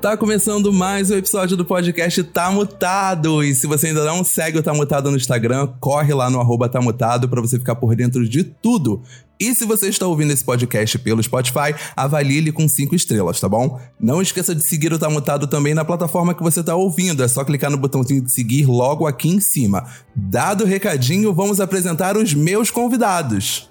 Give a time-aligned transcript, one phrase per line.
[0.00, 3.42] Tá começando mais um episódio do podcast Tá Mutado.
[3.42, 6.68] E se você ainda não segue o Tá Mutado no Instagram, corre lá no arroba
[6.68, 9.02] Tá Mutado pra você ficar por dentro de tudo.
[9.40, 13.48] E se você está ouvindo esse podcast pelo Spotify, avalie ele com cinco estrelas, tá
[13.48, 13.80] bom?
[13.98, 17.24] Não esqueça de seguir o Tá Mutado também na plataforma que você tá ouvindo.
[17.24, 19.84] É só clicar no botãozinho de seguir logo aqui em cima.
[20.14, 23.68] Dado o recadinho, vamos apresentar os meus convidados.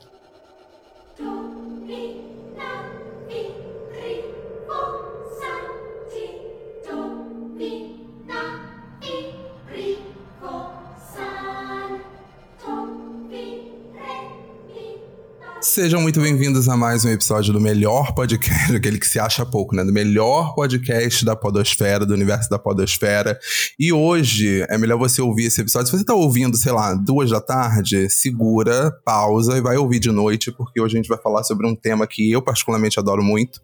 [15.60, 19.76] Sejam muito bem-vindos a mais um episódio do melhor podcast, aquele que se acha pouco,
[19.76, 19.84] né?
[19.84, 23.40] Do melhor podcast da Podosfera, do universo da Podosfera.
[23.80, 25.88] E hoje é melhor você ouvir esse episódio.
[25.88, 30.12] Se você tá ouvindo, sei lá, duas da tarde, segura, pausa e vai ouvir de
[30.12, 33.60] noite, porque hoje a gente vai falar sobre um tema que eu particularmente adoro muito.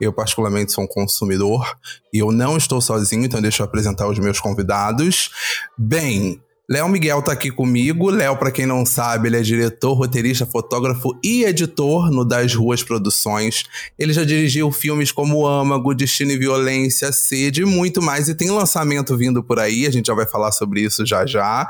[0.00, 1.76] Eu, particularmente, sou um consumidor
[2.14, 5.30] e eu não estou sozinho, então deixa eu apresentar os meus convidados.
[5.76, 6.40] Bem,
[6.72, 8.08] Léo Miguel tá aqui comigo.
[8.08, 12.82] Léo, pra quem não sabe, ele é diretor, roteirista, fotógrafo e editor no Das Ruas
[12.82, 13.64] Produções.
[13.98, 18.30] Ele já dirigiu filmes como Âmago, Destino e Violência, Sede e muito mais.
[18.30, 21.68] E tem lançamento vindo por aí, a gente já vai falar sobre isso já já.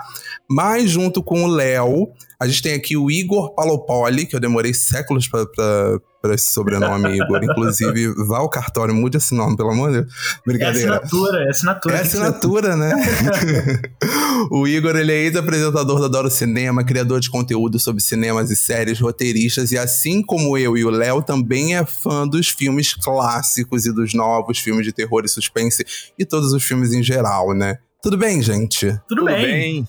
[0.48, 2.08] Mas junto com o Léo,
[2.42, 7.38] a gente tem aqui o Igor Palopoli, que eu demorei séculos pra esse sobrenome, Igor.
[7.44, 10.12] Inclusive, vá ao cartório, mude esse nome, pelo amor de Deus.
[10.12, 10.96] É Brincadeira.
[10.96, 11.94] assinatura, é assinatura.
[11.94, 12.94] É assinatura, né?
[14.50, 18.98] o Igor, ele é ex-apresentador da Adoro Cinema, criador de conteúdo sobre cinemas e séries,
[18.98, 23.92] roteiristas, e assim como eu e o Léo, também é fã dos filmes clássicos e
[23.92, 25.84] dos novos filmes de terror e suspense,
[26.18, 27.78] e todos os filmes em geral, né?
[28.02, 28.98] Tudo bem, gente?
[29.08, 29.86] Tudo, bem.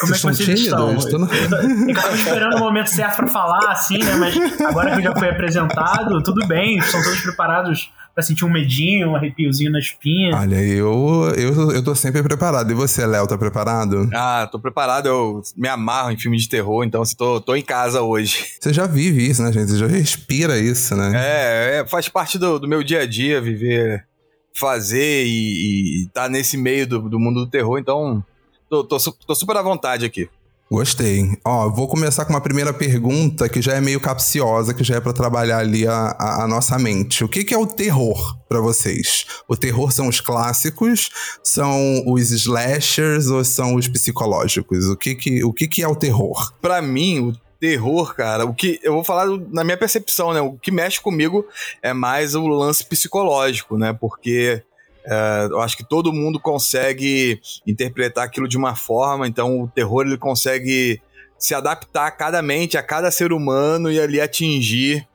[0.00, 1.28] Como é que Vocês vocês estão no-
[1.88, 4.16] Eu tava esperando o momento certo pra falar, assim, né?
[4.16, 6.78] Mas agora que já foi apresentado, tudo bem.
[6.78, 10.34] Estão todos preparados pra sentir um medinho, um arrepiozinho na espinha.
[10.36, 12.72] Olha, eu, eu, eu tô sempre preparado.
[12.72, 14.10] E você, Léo, tá preparado?
[14.12, 17.62] Ah, tô preparado, eu me amarro em filme de terror, então assim, tô, tô em
[17.62, 18.44] casa hoje.
[18.60, 19.70] Você já vive isso, né, gente?
[19.70, 21.12] Você já respira isso, né?
[21.14, 24.04] É, é, faz parte do, do meu dia a dia viver,
[24.52, 28.22] fazer e, e tá nesse meio do, do mundo do terror, então
[28.70, 30.30] tô, tô, tô super à vontade aqui.
[30.70, 31.36] Gostei.
[31.44, 35.00] Ó, vou começar com uma primeira pergunta que já é meio capciosa, que já é
[35.00, 37.24] pra trabalhar ali a, a, a nossa mente.
[37.24, 39.26] O que, que é o terror pra vocês?
[39.48, 41.10] O terror são os clássicos,
[41.42, 44.86] são os slashers ou são os psicológicos?
[44.86, 46.52] O que que, o que, que é o terror?
[46.62, 50.40] Pra mim, o terror, cara, o que eu vou falar na minha percepção, né?
[50.40, 51.44] O que mexe comigo
[51.82, 53.92] é mais o lance psicológico, né?
[53.92, 54.62] Porque
[55.04, 60.06] é, eu acho que todo mundo consegue interpretar aquilo de uma forma, então o terror
[60.06, 61.00] ele consegue
[61.38, 65.08] se adaptar a cada mente, a cada ser humano e ali atingir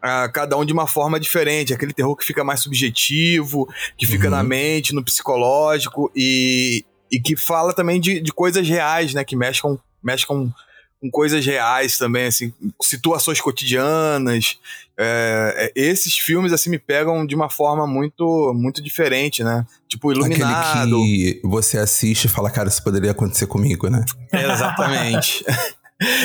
[0.00, 1.74] a cada um de uma forma diferente.
[1.74, 4.30] Aquele terror que fica mais subjetivo, que fica Uhum.
[4.30, 9.24] na mente, no psicológico e, e que fala também de, de coisas reais, né?
[9.24, 10.52] Que mexe com, mexe com,
[11.00, 14.58] com coisas reais também, assim, situações cotidianas.
[14.98, 19.66] É, é, esses filmes, assim, me pegam de uma forma muito, muito diferente, né?
[19.88, 20.96] Tipo, Iluminado.
[20.96, 24.04] Aquele que você assiste e fala, cara, isso poderia acontecer comigo, né?
[24.32, 25.44] Exatamente.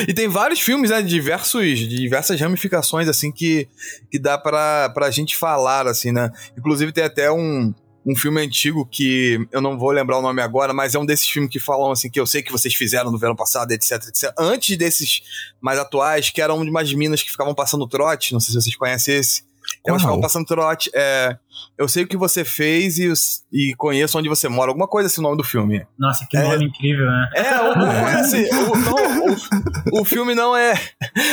[0.06, 3.68] e tem vários filmes, né, de diversos, de diversas ramificações, assim, que,
[4.10, 6.30] que dá pra, pra gente falar, assim, né?
[6.56, 7.72] Inclusive tem até um,
[8.08, 11.28] um filme antigo que eu não vou lembrar o nome agora, mas é um desses
[11.28, 14.32] filmes que falam, assim, que eu sei que vocês fizeram no verão passado, etc, etc.
[14.38, 15.20] Antes desses
[15.60, 18.76] mais atuais, que eram de umas minas que ficavam passando trote, não sei se vocês
[18.76, 19.47] conhecem esse.
[19.86, 20.90] Elas ficavam passando trote.
[20.94, 21.36] É,
[21.76, 24.70] eu sei o que você fez e, os- e conheço onde você mora.
[24.70, 25.86] Alguma coisa assim o nome do filme.
[25.98, 26.42] Nossa, que É.
[26.42, 27.28] nome incrível, né?
[27.34, 28.02] É, alguma É.
[28.02, 28.44] coisa assim.
[28.54, 30.74] O, não, o, o filme não é,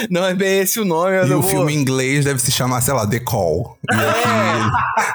[0.10, 1.16] não é bem esse o nome.
[1.18, 3.78] E o vou- filme em inglês deve se chamar, sei lá, The Call.
[3.92, 3.96] E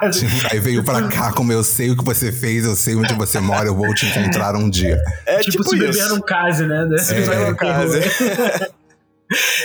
[0.06, 2.94] aqui, tipo, aí veio pra cá, como eu sei o que você fez, eu sei
[2.94, 4.98] onde você mora, eu vou te encontrar um dia.
[5.26, 6.14] É tipo, tipo, se beber isso.
[6.14, 6.86] num case, né?
[6.98, 7.56] Se beber terror.
[7.56, 8.70] case.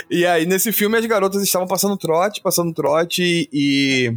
[0.10, 4.16] E aí, nesse filme, as garotas estavam passando trote, passando trote e.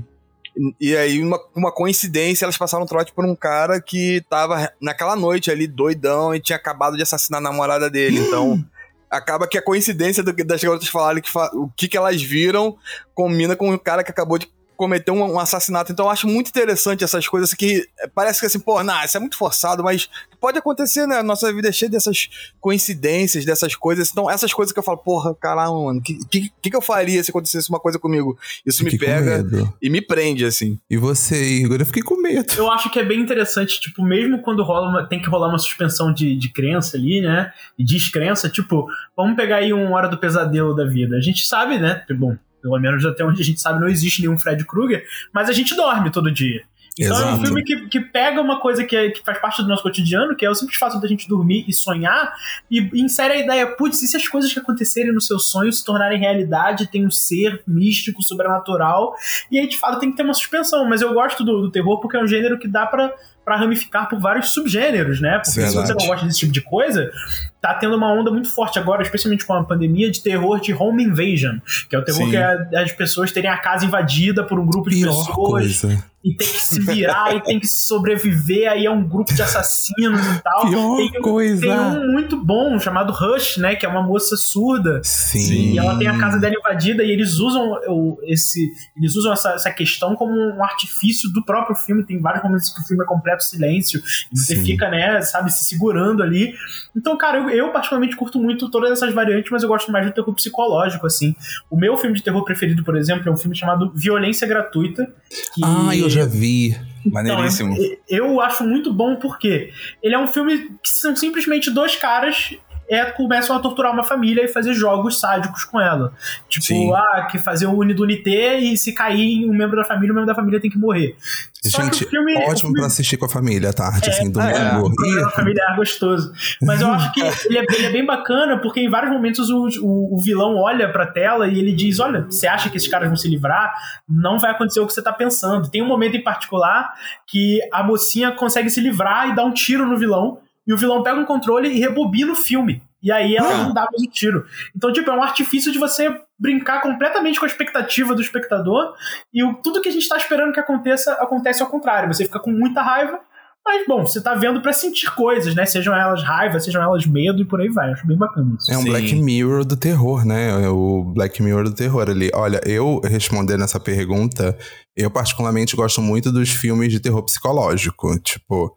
[0.80, 5.52] E aí, uma, uma coincidência, elas passaram trote por um cara que tava naquela noite
[5.52, 8.18] ali, doidão, e tinha acabado de assassinar a namorada dele.
[8.18, 8.62] Então,
[9.08, 12.76] acaba que a coincidência do- das garotas falarem que fa- o que, que elas viram
[13.14, 14.48] combina com o cara que acabou de
[14.78, 15.90] cometeu um, um assassinato.
[15.90, 19.20] Então eu acho muito interessante essas coisas que parece que assim, pô, não, isso é
[19.20, 20.08] muito forçado, mas
[20.40, 21.20] pode acontecer, né?
[21.20, 22.30] Nossa vida é cheia dessas
[22.60, 24.08] coincidências, dessas coisas.
[24.08, 27.22] Então, essas coisas que eu falo, porra, caralho, mano, o que, que, que eu faria
[27.25, 28.38] se acontecesse uma coisa comigo?
[28.64, 29.44] Isso me pega
[29.82, 30.78] e me prende, assim.
[30.88, 31.80] E você, Igor?
[31.80, 32.54] Eu fiquei com medo.
[32.56, 35.58] Eu acho que é bem interessante, tipo, mesmo quando rola uma, tem que rolar uma
[35.58, 37.52] suspensão de, de crença ali, né?
[37.76, 38.86] E descrença, tipo,
[39.16, 41.16] vamos pegar aí uma hora do pesadelo da vida.
[41.16, 42.04] A gente sabe, né?
[42.16, 45.52] Bom, pelo menos até onde a gente sabe, não existe nenhum Fred Krueger, mas a
[45.52, 46.62] gente dorme todo dia.
[47.00, 47.44] Então é um Exato.
[47.46, 50.44] filme que, que pega uma coisa que, é- que faz parte do nosso cotidiano, que
[50.44, 52.32] é o simples fato da gente dormir e sonhar,
[52.69, 55.84] e insere a ideia, putz, e se as coisas que acontecerem no seu sonho se
[55.84, 59.14] tornarem realidade, tem um ser místico, sobrenatural,
[59.49, 60.88] e aí de fato tem que ter uma suspensão.
[60.88, 63.14] Mas eu gosto do, do terror porque é um gênero que dá pra,
[63.44, 65.34] pra ramificar por vários subgêneros, né?
[65.34, 65.87] Porque se Verdade.
[65.87, 67.12] você não gosta desse tipo de coisa,
[67.60, 71.05] tá tendo uma onda muito forte agora, especialmente com a pandemia, de terror de home
[71.05, 71.58] invasion,
[71.88, 72.31] que é o terror Sim.
[72.31, 75.37] que é as pessoas terem a casa invadida por um grupo de Pior pessoas
[75.81, 76.05] coisa.
[76.25, 80.20] e tem que se virar e tem que sobreviver, aí é um grupo de assassinos
[80.20, 80.69] e tal.
[80.69, 81.60] Pior tem, coisa.
[81.60, 83.76] tem um muito bom chamado Rush, né?
[83.76, 85.00] Que é uma moça surda.
[85.02, 85.72] Sim.
[85.72, 88.70] E ela tem a casa dela invadida e eles usam esse.
[88.96, 92.04] Eles usam essa, essa questão como um artifício do próprio filme.
[92.04, 94.02] Tem vários momentos que o filme é completo silêncio.
[94.32, 94.64] E você Sim.
[94.64, 96.54] fica, né, sabe, se segurando ali.
[96.96, 100.12] Então, cara, eu, eu particularmente curto muito todas essas variantes, mas eu gosto mais do
[100.12, 101.34] terror psicológico, assim.
[101.70, 105.06] O meu filme de terror preferido, por exemplo, é um filme chamado Violência Gratuita.
[105.54, 105.60] Que...
[105.64, 106.76] Ah, eu já vi.
[107.06, 107.72] Maneiríssimo.
[107.74, 109.70] Então, eu- eu acho muito bom porque
[110.02, 112.54] ele é um filme que são simplesmente dois caras
[112.90, 116.12] é, começam a torturar uma família e fazer jogos sádicos com ela.
[116.49, 116.93] Tipo, Sim.
[116.93, 120.35] ah, que fazer o Unidunité e se cair um membro da família, o membro da
[120.35, 121.17] família tem que morrer.
[121.64, 124.31] Só Gente, que filme, ótimo filme pra assistir com a família à tarde, assim, é,
[124.31, 124.88] domingo.
[124.88, 126.32] um programa Ih, familiar gostoso.
[126.62, 129.67] Mas eu acho que ele é, ele é bem bacana porque em vários momentos o,
[129.82, 133.08] o, o vilão olha pra tela e ele diz: Olha, você acha que esses caras
[133.08, 133.73] vão se livrar?
[134.08, 135.69] Não vai acontecer o que você tá pensando.
[135.69, 136.94] Tem um momento em particular
[137.26, 140.38] que a mocinha consegue se livrar e dá um tiro no vilão.
[140.68, 142.82] E o vilão pega um controle e rebobina o filme.
[143.02, 143.62] E aí ela Ah.
[143.64, 144.44] não dá mais o tiro.
[144.76, 148.92] Então, tipo, é um artifício de você brincar completamente com a expectativa do espectador.
[149.32, 152.12] E o, tudo que a gente tá esperando que aconteça, acontece ao contrário.
[152.12, 153.18] Você fica com muita raiva.
[153.64, 155.66] Mas, bom, você tá vendo pra sentir coisas, né?
[155.66, 157.92] Sejam elas raiva, sejam elas medo e por aí vai.
[157.92, 158.72] Acho bem bacana isso.
[158.72, 158.88] É um Sim.
[158.88, 160.64] Black Mirror do terror, né?
[160.64, 162.30] É o Black Mirror do terror ali.
[162.34, 164.56] Olha, eu respondendo essa pergunta,
[164.96, 168.18] eu particularmente gosto muito dos filmes de terror psicológico.
[168.20, 168.74] Tipo,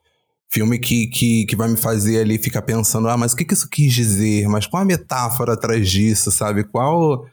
[0.51, 3.53] filme que, que, que vai me fazer ali ficar pensando, ah, mas o que, que
[3.53, 4.47] isso quis dizer?
[4.49, 6.63] Mas qual a metáfora atrás disso, sabe?
[6.65, 7.25] Qual.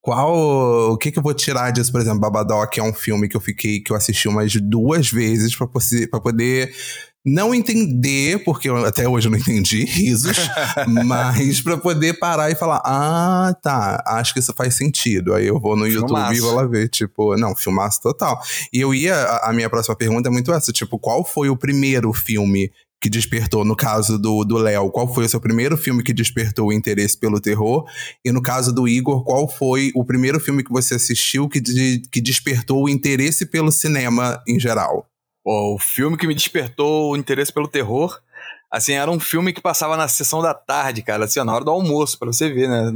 [0.00, 0.92] Qual.
[0.92, 1.92] O que, que eu vou tirar disso?
[1.92, 5.56] Por exemplo, Babadook é um filme que eu fiquei, que eu assisti umas duas vezes
[5.56, 6.74] pra poder
[7.24, 10.36] não entender, porque eu até hoje eu não entendi, risos,
[11.06, 15.34] mas pra poder parar e falar, ah, tá, acho que isso faz sentido.
[15.34, 16.34] Aí eu vou no YouTube Filmaço.
[16.34, 18.38] e vou lá ver, tipo, não, filmaço total.
[18.72, 21.56] E eu ia, a, a minha próxima pergunta é muito essa, tipo, qual foi o
[21.56, 26.02] primeiro filme que despertou, no caso do do Léo, qual foi o seu primeiro filme
[26.02, 27.84] que despertou o interesse pelo terror?
[28.24, 32.00] E no caso do Igor, qual foi o primeiro filme que você assistiu que, de-
[32.10, 35.06] que despertou o interesse pelo cinema em geral?
[35.44, 38.18] O filme que me despertou o interesse pelo terror,
[38.70, 41.70] assim, era um filme que passava na sessão da tarde, cara, assim, na hora do
[41.70, 42.90] almoço, pra você ver, né?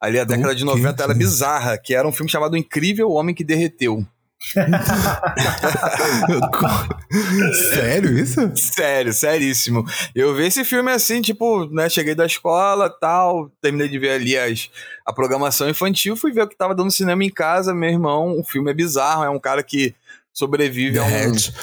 [0.00, 0.70] Ali a década de quê?
[0.70, 4.06] 90 era bizarra, que era um filme chamado Incrível Homem que Derreteu.
[7.72, 8.52] Sério isso?
[8.54, 9.84] Sério, seríssimo.
[10.14, 14.36] Eu vi esse filme assim, tipo, né, cheguei da escola, tal, terminei de ver ali
[14.36, 14.70] as,
[15.04, 18.44] a programação infantil, fui ver o que tava dando cinema em casa, meu irmão, o
[18.44, 19.96] filme é bizarro, é um cara que
[20.36, 21.06] sobrevive a um...
[21.08, 21.54] Derrete.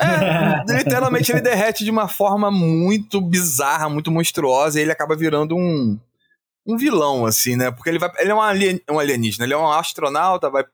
[0.00, 5.56] É, literalmente ele derrete de uma forma muito bizarra, muito monstruosa, e ele acaba virando
[5.56, 5.98] um,
[6.66, 7.70] um vilão, assim, né?
[7.70, 8.10] Porque ele vai.
[8.18, 10.64] Ele é um, alien, um alienígena, ele é um astronauta, vai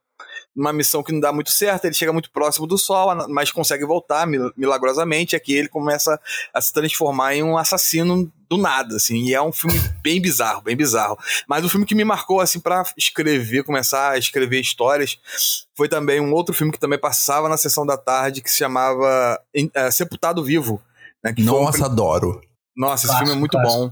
[0.55, 3.85] numa missão que não dá muito certo, ele chega muito próximo do Sol, mas consegue
[3.85, 6.21] voltar mil- milagrosamente, aqui ele começa
[6.53, 10.63] a se transformar em um assassino do nada, assim, e é um filme bem bizarro,
[10.63, 11.19] bem bizarro.
[11.49, 15.19] Mas o filme que me marcou, assim, pra escrever, começar a escrever histórias,
[15.77, 19.41] foi também um outro filme que também passava na sessão da tarde, que se chamava
[19.75, 20.81] eh, Sepultado Vivo.
[21.25, 22.41] Né, que foi um Nossa, adoro.
[22.77, 23.91] nossa, esse filme é muito bom.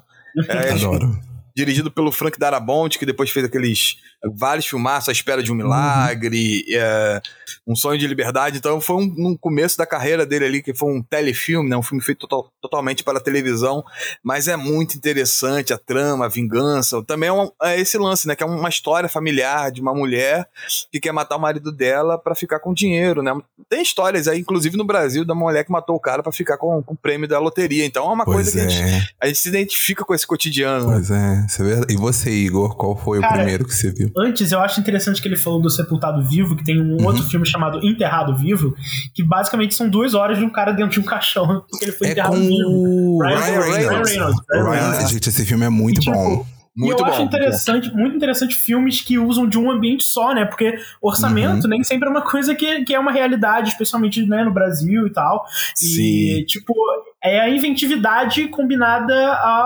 [0.49, 1.19] É, Adoro.
[1.57, 3.97] dirigido pelo Frank Darabont, que depois fez aqueles
[4.37, 7.21] vários filmaços, A Espera de um Milagre, é,
[7.67, 8.59] Um Sonho de Liberdade.
[8.59, 11.83] Então foi um, no começo da carreira dele ali, que foi um telefilme, né, um
[11.83, 13.85] filme feito total- totalmente para a televisão,
[14.23, 17.03] mas é muito interessante a trama, a vingança.
[17.05, 20.49] Também é, um- é esse lance, né, que é uma história familiar de uma mulher
[20.91, 23.33] que quer matar o marido dela para ficar com dinheiro, né?
[23.69, 26.83] Tem histórias aí, inclusive no Brasil, da mulher que matou o cara para ficar com,
[26.83, 27.85] com o prêmio da loteria.
[27.85, 30.27] Então é uma Pois coisa que a gente, é, a gente se identifica com esse
[30.27, 30.87] cotidiano.
[30.89, 30.93] né?
[30.95, 31.23] pois é.
[31.43, 31.95] É, isso é verdade.
[31.95, 34.12] E você, Igor, qual foi Cara, o primeiro que você viu?
[34.17, 37.07] Antes, eu acho interessante que ele falou do Sepultado Vivo, que tem um Uhum.
[37.07, 38.75] outro filme chamado Enterrado Vivo,
[39.15, 42.09] que basicamente são duas horas de um cara dentro de um caixão, porque ele foi
[42.09, 42.69] É enterrado com vivo.
[42.69, 43.77] o Ryan Ryan Reynolds.
[43.77, 43.89] Reynolds.
[43.89, 44.41] Ryan Reynolds.
[44.51, 45.11] Ryan Ryan- Reynolds.
[45.11, 46.47] Gente, esse filme é muito E, tipo, bom.
[46.75, 47.13] Muito e eu bom.
[47.13, 50.47] acho interessante, muito interessante filmes que usam de um ambiente só, né?
[50.47, 54.53] Porque orçamento nem sempre é uma coisa que, que é uma realidade, especialmente né, no
[54.53, 55.45] Brasil e tal.
[55.83, 56.45] E, Sim.
[56.47, 56.75] tipo,
[57.23, 59.15] é a inventividade combinada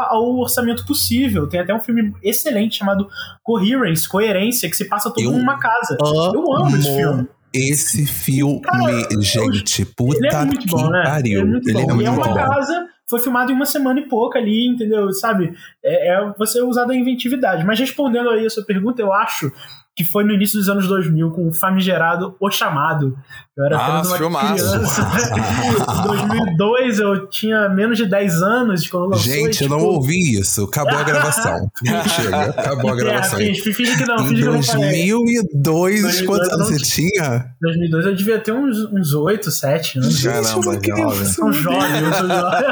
[0.09, 1.49] ao orçamento possível.
[1.49, 3.09] Tem até um filme excelente chamado
[3.43, 5.97] Coherence, Coerência, que se passa todo Eu numa casa.
[6.01, 7.29] Eu amo esse filme.
[7.55, 11.03] Esse filme, Cara, gente, puta Ele é muito que bom, né?
[11.05, 11.41] pariu.
[11.41, 11.81] Ele é muito Ele bom.
[11.81, 12.35] é e é muito uma bom.
[12.35, 15.13] casa, foi filmado em uma semana e pouca ali, entendeu?
[15.13, 15.55] Sabe?
[15.83, 17.65] É, é você usar da inventividade.
[17.65, 19.53] Mas respondendo aí a sua pergunta, eu acho
[19.95, 23.17] que foi no início dos anos 2000 com o famigerado O Chamado.
[23.59, 24.55] Eu era apenas Nossa, uma filmaço.
[24.55, 25.03] criança.
[25.97, 29.33] em 2002 eu tinha menos de 10 anos quando lançou.
[29.33, 30.65] Gente, e, eu não tipo, ouvi isso.
[30.65, 31.71] Acabou a gravação.
[32.15, 33.39] Chega, acabou a é, gravação.
[33.39, 35.11] finge, finge que não, Em finge que eu não falei.
[35.11, 37.47] 2002, 2002 quantos anos você tinha?
[37.63, 40.23] 2002 eu devia ter uns, uns 8, 7 anos.
[40.23, 41.27] Caramba, Gente, eu não queria jovem.
[41.47, 42.71] Um jovem, eu sou jovem.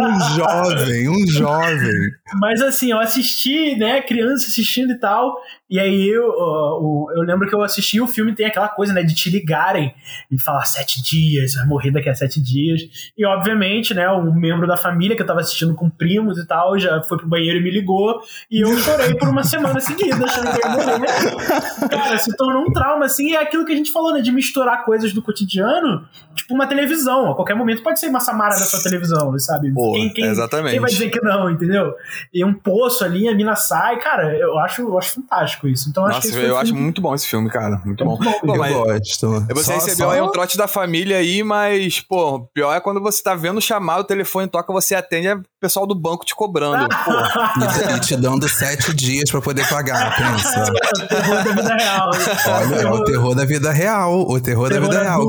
[0.00, 2.10] Um jovem, um jovem.
[2.40, 5.36] Mas assim, eu assisti, né, criança assistindo e tal.
[5.70, 9.02] E aí eu, o- eu lembro que eu assisti o filme, tem aquela coisa, né,
[9.02, 9.92] de te ligarem
[10.36, 12.80] e falar sete dias, vai morrer daqui a sete dias.
[13.16, 16.78] E obviamente, né, um membro da família que eu tava assistindo com primos e tal,
[16.78, 18.20] já foi pro banheiro e me ligou.
[18.50, 21.88] E eu chorei por uma semana seguida, achando que eu ia morrer.
[21.88, 24.32] Cara, se tornou um trauma, assim, e é aquilo que a gente falou, né, de
[24.32, 27.30] misturar coisas do cotidiano, tipo uma televisão.
[27.30, 29.72] A qualquer momento pode ser uma Samara da sua televisão, sabe?
[29.72, 30.72] Pô, quem, quem, exatamente.
[30.72, 31.94] quem vai dizer que não, entendeu?
[32.32, 35.88] E um poço ali, a mina sai, cara, eu acho, eu acho fantástico isso.
[35.88, 37.80] Então acho Nossa, que esse foi eu acho filme- muito bom esse filme, cara.
[37.84, 38.16] Muito É bom.
[38.18, 38.46] muito bom.
[38.46, 39.30] Pô, eu mas gosto.
[39.50, 43.00] você Só- recebeu só- um trote da família aí, mas, pô, o pior é quando
[43.00, 46.34] você tá vendo chamar, o telefone toca, você atende, é o pessoal do banco te
[46.34, 46.88] cobrando.
[46.88, 50.72] Pô, E, e te dando sete dias pra poder pagar, pensa.
[51.24, 52.10] terror da vida real.
[52.46, 54.30] Olha, é o terror da vida real.
[54.30, 55.22] O terror, da terror vida real.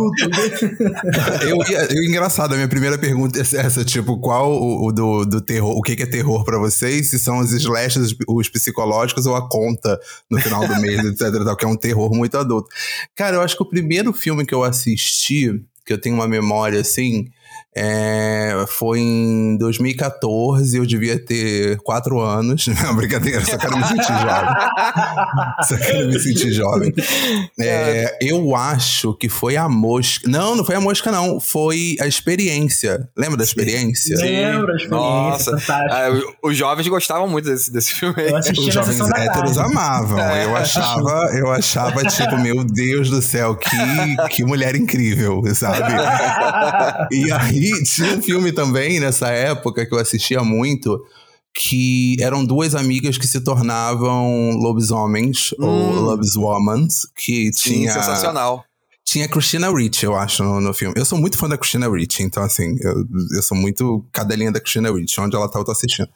[1.42, 1.58] Eu,
[1.90, 5.72] eu, engraçado, a minha primeira pergunta é essa, tipo, qual o, o do, do terror,
[5.76, 7.10] o que, que é terror pra vocês?
[7.10, 10.00] Se são os slashes, os psicológicos ou a conta
[10.30, 12.70] no final do mês, etc, tal, que é um terror muito adulto.
[13.16, 14.75] Cara, eu acho que o primeiro filme que eu assisti,
[15.86, 17.28] que eu tenho uma memória assim,
[17.78, 22.66] é, foi em 2014, eu devia ter quatro anos.
[22.82, 24.56] Não, brincadeira, só quero me sentir jovem.
[25.66, 26.94] Só quero me sentir jovem.
[27.60, 30.28] É, eu acho que foi a mosca.
[30.30, 31.40] Não, não foi a mosca, não.
[31.40, 33.10] Foi a experiência.
[33.18, 34.16] Lembra da experiência?
[34.18, 35.58] Lembro a experiência, Nossa.
[35.70, 36.10] Ah,
[36.44, 38.16] os jovens gostavam muito desse, desse filme
[38.58, 40.20] Os jovens héteros amavam.
[40.20, 40.46] É.
[40.46, 45.94] Eu achava, eu achava, tipo, meu Deus do céu, que, que mulher incrível, sabe?
[47.12, 51.00] E aí tinha um filme também nessa época que eu assistia muito.
[51.58, 56.02] Que eram duas amigas que se tornavam lobisomens ou Hum.
[56.02, 58.66] lobiswomans, que Sim, tinha sensacional.
[59.06, 60.94] tinha Christina Ricci, eu acho, no, no filme.
[60.98, 63.06] Eu sou muito fã da Christina Ricci, então assim, eu,
[63.38, 66.10] eu sou muito cadelinha da Christina Ricci, onde ela tá, eu tô assistindo.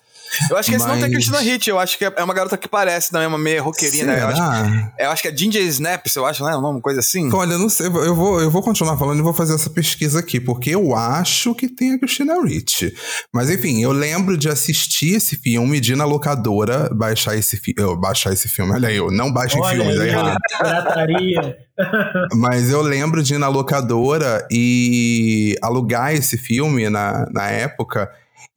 [0.50, 2.58] Eu acho que esse não tem Mas- Christina Hitch, eu acho que é uma garota
[2.58, 4.22] que parece também, uma meia roqueirinha, né?
[4.22, 4.94] Eu acho, Será?
[5.00, 6.56] eu acho que é Ginger Snaps, eu acho, é?
[6.56, 7.32] Um nome, uma coisa assim.
[7.34, 10.20] Olha, eu não sei, eu vou, eu vou continuar falando e vou fazer essa pesquisa
[10.20, 12.94] aqui, porque eu acho que tem a Christina Ricci.
[13.34, 17.96] Mas enfim, eu lembro de assistir esse filme, de ir na locadora, baixar esse filme.
[18.00, 20.38] Baixar esse filme, olha eu, não baixem Olha filmes, aí, errado.
[20.58, 21.58] pirataria.
[22.36, 28.10] Mas eu lembro de ir na locadora e alugar esse filme na, na época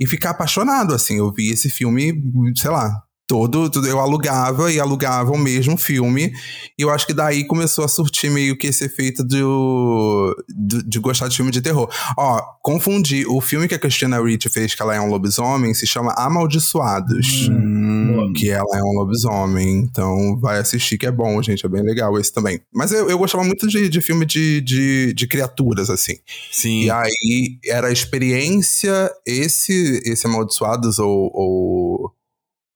[0.02, 1.18] e ficar apaixonado, assim.
[1.18, 2.12] Eu vi esse filme,
[2.56, 6.30] sei lá, todo, tudo- eu alugava e alugava o mesmo filme.
[6.78, 10.98] E eu acho que daí começou a surtir meio que esse efeito do, do- de
[10.98, 11.88] gostar de filme de terror.
[12.18, 13.24] Ó, confundi.
[13.26, 17.48] O filme que a Christina Ricci fez, que ela é um lobisomem, se chama Amaldiçoados.
[17.48, 21.82] Hum, Que ela é um lobisomem, então vai assistir que é bom, gente, é bem
[21.82, 22.60] legal esse também.
[22.72, 26.16] Mas eu, eu gostava muito de, de filme de, de, de criaturas, assim.
[26.50, 26.82] sim.
[26.84, 32.12] E aí era a experiência, esse, esse Amaldiçoados ou, ou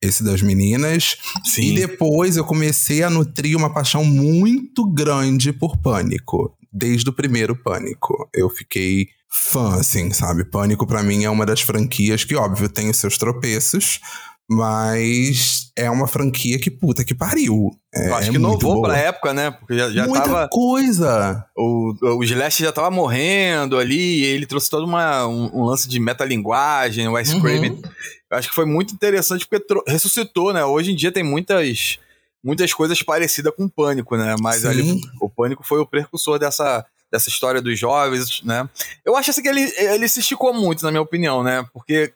[0.01, 1.17] esse das meninas.
[1.45, 1.73] sim.
[1.73, 6.57] E depois eu comecei a nutrir uma paixão muito grande por Pânico.
[6.73, 8.29] Desde o primeiro Pânico.
[8.35, 10.45] Eu fiquei fã, assim, sabe?
[10.45, 14.01] Pânico pra mim é uma das franquias que, óbvio, tem os seus tropeços,
[14.49, 17.71] mas é uma franquia que puta que pariu.
[17.95, 18.89] É, eu acho é que inovou boa.
[18.89, 19.51] pra época, né?
[19.51, 20.49] Porque já, já Muita tava.
[20.49, 21.45] coisa.
[21.57, 25.99] O, o Slash já tava morrendo ali, ele trouxe todo uma, um, um lance de
[25.99, 27.41] metalinguagem, o Wes Uhum.
[27.41, 27.83] Craven.
[28.31, 30.65] Eu acho que foi muito interessante porque ressuscitou, né?
[30.65, 31.99] Hoje em dia tem muitas,
[32.43, 34.35] muitas coisas parecidas com o Pânico, né?
[34.41, 34.69] Mas Sim.
[34.69, 38.69] ali, o Pânico foi o precursor dessa, dessa história dos jovens, né?
[39.05, 41.65] Eu acho assim que ele, ele se esticou muito, na minha opinião, né?
[41.73, 42.13] Porque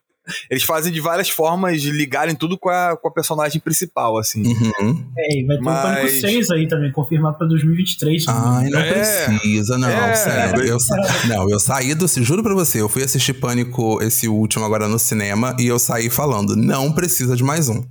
[0.50, 4.42] eles fazem de várias formas de ligarem tudo com a, com a personagem principal, assim.
[4.46, 5.04] Uhum.
[5.16, 8.22] É, e vai ter Mas- um Pânico 6 aí também, confirmado pra 2023.
[8.22, 8.54] se não me engano.
[8.64, 8.92] Ai, não É.
[8.92, 10.14] precisa, não, É.
[10.14, 10.62] sério.
[10.64, 10.78] Eu,
[11.28, 12.06] não, eu saí do.
[12.08, 16.10] Juro pra você, eu fui assistir Pânico, esse último agora no cinema, e eu saí
[16.10, 17.82] falando: não precisa de mais um.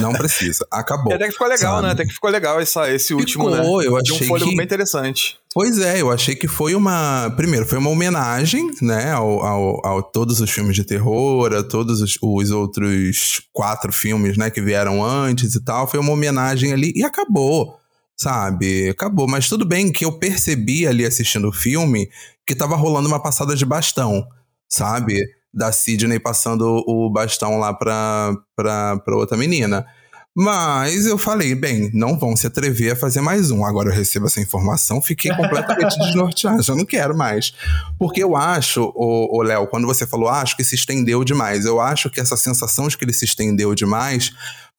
[0.00, 0.66] Não precisa.
[0.70, 1.12] Acabou.
[1.12, 1.86] E até que ficou legal, sabe?
[1.86, 1.92] né?
[1.92, 3.58] Até que ficou legal essa, esse último, né?
[3.58, 5.36] Ficou, eu achei um fôlego que- bem interessante.
[5.52, 7.32] Pois é, eu achei que foi uma.
[7.36, 12.00] Primeiro, foi uma homenagem, né, ao, ao, ao todos os filmes de terror, a todos
[12.00, 15.86] os, os outros quatro filmes, né, que vieram antes e tal.
[15.88, 17.78] Foi uma homenagem ali e acabou,
[18.16, 18.88] sabe?
[18.88, 19.28] Acabou.
[19.28, 22.08] Mas tudo bem que eu percebi ali assistindo o filme
[22.46, 24.26] que tava rolando uma passada de bastão,
[24.68, 25.20] sabe?
[25.54, 29.86] Da Sidney passando o bastão lá pra, pra, pra outra menina.
[30.36, 33.64] Mas eu falei, bem, não vão se atrever a fazer mais um.
[33.64, 37.54] Agora eu recebo essa informação, fiquei completamente desnorteado, já não quero mais.
[37.96, 41.80] Porque eu acho, o Léo, quando você falou, ah, acho que se estendeu demais, eu
[41.80, 44.32] acho que essa sensação de que ele se estendeu demais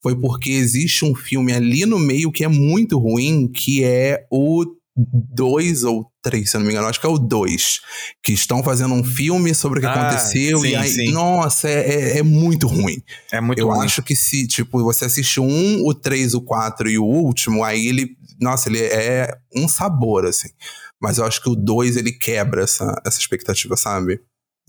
[0.04, 4.66] foi porque existe um filme ali no meio que é muito ruim, que é o
[4.98, 7.80] 2 ou 3, se eu não me engano, acho que é o 2.
[8.24, 10.60] Que estão fazendo um filme sobre o que Ah, aconteceu.
[10.60, 11.12] sim, e aí, sim.
[11.12, 13.02] nossa, é, é- é muito ruim.
[13.32, 13.86] É muito Eu ruim.
[13.86, 17.88] acho que se, tipo, você assiste um, o 3, o 4 e o último, aí
[17.88, 18.16] ele.
[18.40, 20.50] Nossa, ele é um sabor, assim.
[21.02, 24.20] Mas eu acho que o 2 ele quebra essa, essa expectativa, sabe?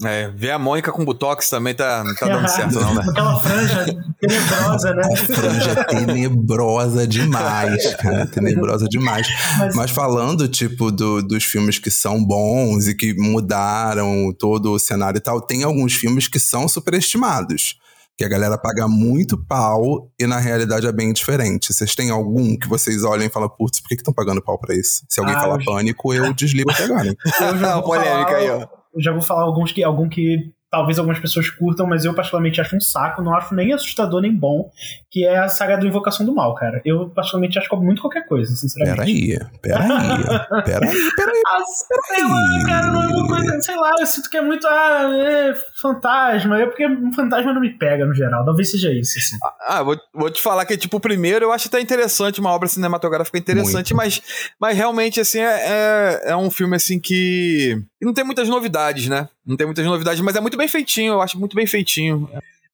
[0.05, 3.03] É, ver a Mônica com Botox também tá, não tá dando certo, não, né?
[3.09, 3.87] Aquela franja
[4.21, 5.03] tenebrosa, né?
[5.11, 8.27] A franja é tenebrosa demais, cara.
[8.27, 9.27] Tenebrosa demais.
[9.59, 14.79] Mas- Mas, falando, tipo, do- dos filmes que são bons e que mudaram todo o
[14.79, 17.77] cenário e tal, tem alguns filmes que são superestimados.
[18.19, 21.73] Que a galera paga muito pau e na realidade é bem diferente.
[21.73, 24.75] Vocês têm algum que vocês olham e falam, putz, por que estão pagando pau pra
[24.75, 25.03] isso?
[25.09, 27.09] Se alguém Ah, falar eu- pânico, eu desligo até agora.
[27.09, 27.17] hein?
[27.41, 28.76] Eu já vou Polêmica falar- aí, ó.
[28.99, 32.77] Já vou falar alguns que, algum que talvez algumas pessoas curtam, mas eu particularmente acho
[32.77, 34.71] um saco, não acho nem assustador nem bom,
[35.11, 36.83] que é a saga do Invocação do Mal, cara.
[36.85, 38.97] Eu particularmente acho muito qualquer coisa, sinceramente.
[38.97, 39.89] Peraí, peraí,
[40.65, 41.43] peraí, peraí.
[41.47, 41.63] Ah,
[42.15, 45.11] sei lá, cara, não é uma coisa, sei lá, eu sinto que é muito, ah,
[45.15, 49.37] é fantasma, é porque um fantasma não me pega no geral, talvez seja isso, assim.
[49.67, 52.69] Ah, vou, vou te falar que, tipo, o primeiro eu acho até interessante, uma obra
[52.69, 54.21] cinematográfica interessante, mas,
[54.61, 59.09] mas realmente, assim, é, é, é um filme, assim, que que não tem muitas novidades,
[59.09, 59.29] né?
[59.47, 62.29] Não tem muitas novidades, mas é muito bem feitinho, eu acho muito bem feitinho.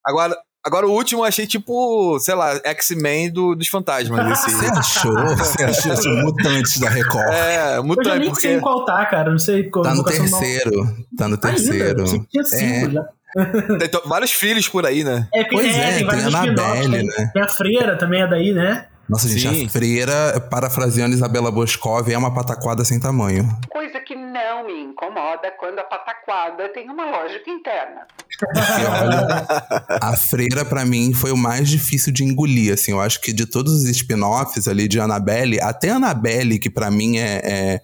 [0.05, 4.25] Agora, agora o último eu achei, tipo, sei lá, X-Men do, dos fantasmas.
[4.27, 4.49] Desse...
[4.57, 5.35] Você achou?
[5.37, 7.27] Você achou os mutantes da Record?
[7.31, 8.73] é, Eu já mutante, nem sei em porque...
[8.75, 10.05] qual tá, cara, não sei qual Tá no Mal.
[10.11, 10.95] terceiro.
[11.17, 11.99] Tá no terceiro.
[12.01, 12.91] Eu tinha cinco É.
[12.91, 13.05] já.
[13.79, 15.27] Tem vários filhos por aí, né?
[15.33, 17.31] É, Pois é, tem tem vários a tem, né?
[17.33, 18.85] tem a freira também, é daí, né?
[19.09, 19.65] Nossa, gente, Sim.
[19.65, 23.49] a freira, parafraseando Isabela Boscov, é uma pataquada sem tamanho.
[23.69, 28.07] Coisa que não me incomoda quando a pataquada tem uma lógica interna.
[28.41, 29.47] E olha,
[30.01, 32.91] a freira, pra mim, foi o mais difícil de engolir, assim.
[32.91, 37.17] Eu acho que de todos os spin-offs ali de Annabelle, até Annabelle, que pra mim
[37.17, 37.79] é, é-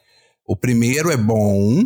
[0.45, 1.83] O primeiro é bom,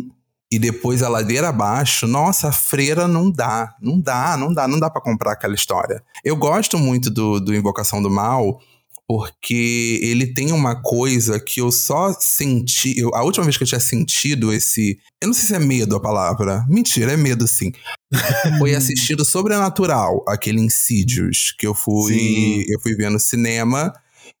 [0.50, 3.74] e depois a ladeira abaixo, nossa, a freira não dá.
[3.80, 6.02] Não dá, não dá, não dá pra comprar aquela história.
[6.24, 8.60] Eu gosto muito do, do Invocação do Mal,
[9.06, 12.98] porque ele tem uma coisa que eu só senti.
[12.98, 14.98] eu- a última vez que eu tinha sentido esse.
[15.20, 16.64] Eu não sei se é medo a palavra.
[16.68, 17.72] Mentira, é medo sim.
[18.58, 22.64] Foi assistindo Sobrenatural, aquele Insidious, que eu fui, Sim.
[22.68, 23.92] eu fui ver no cinema.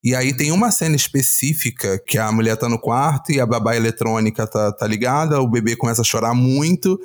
[0.02, 3.74] E aí tem uma cena específica que a mulher tá no quarto e a babá
[3.76, 6.98] eletrônica tá, tá ligada, o bebê começa a chorar muito.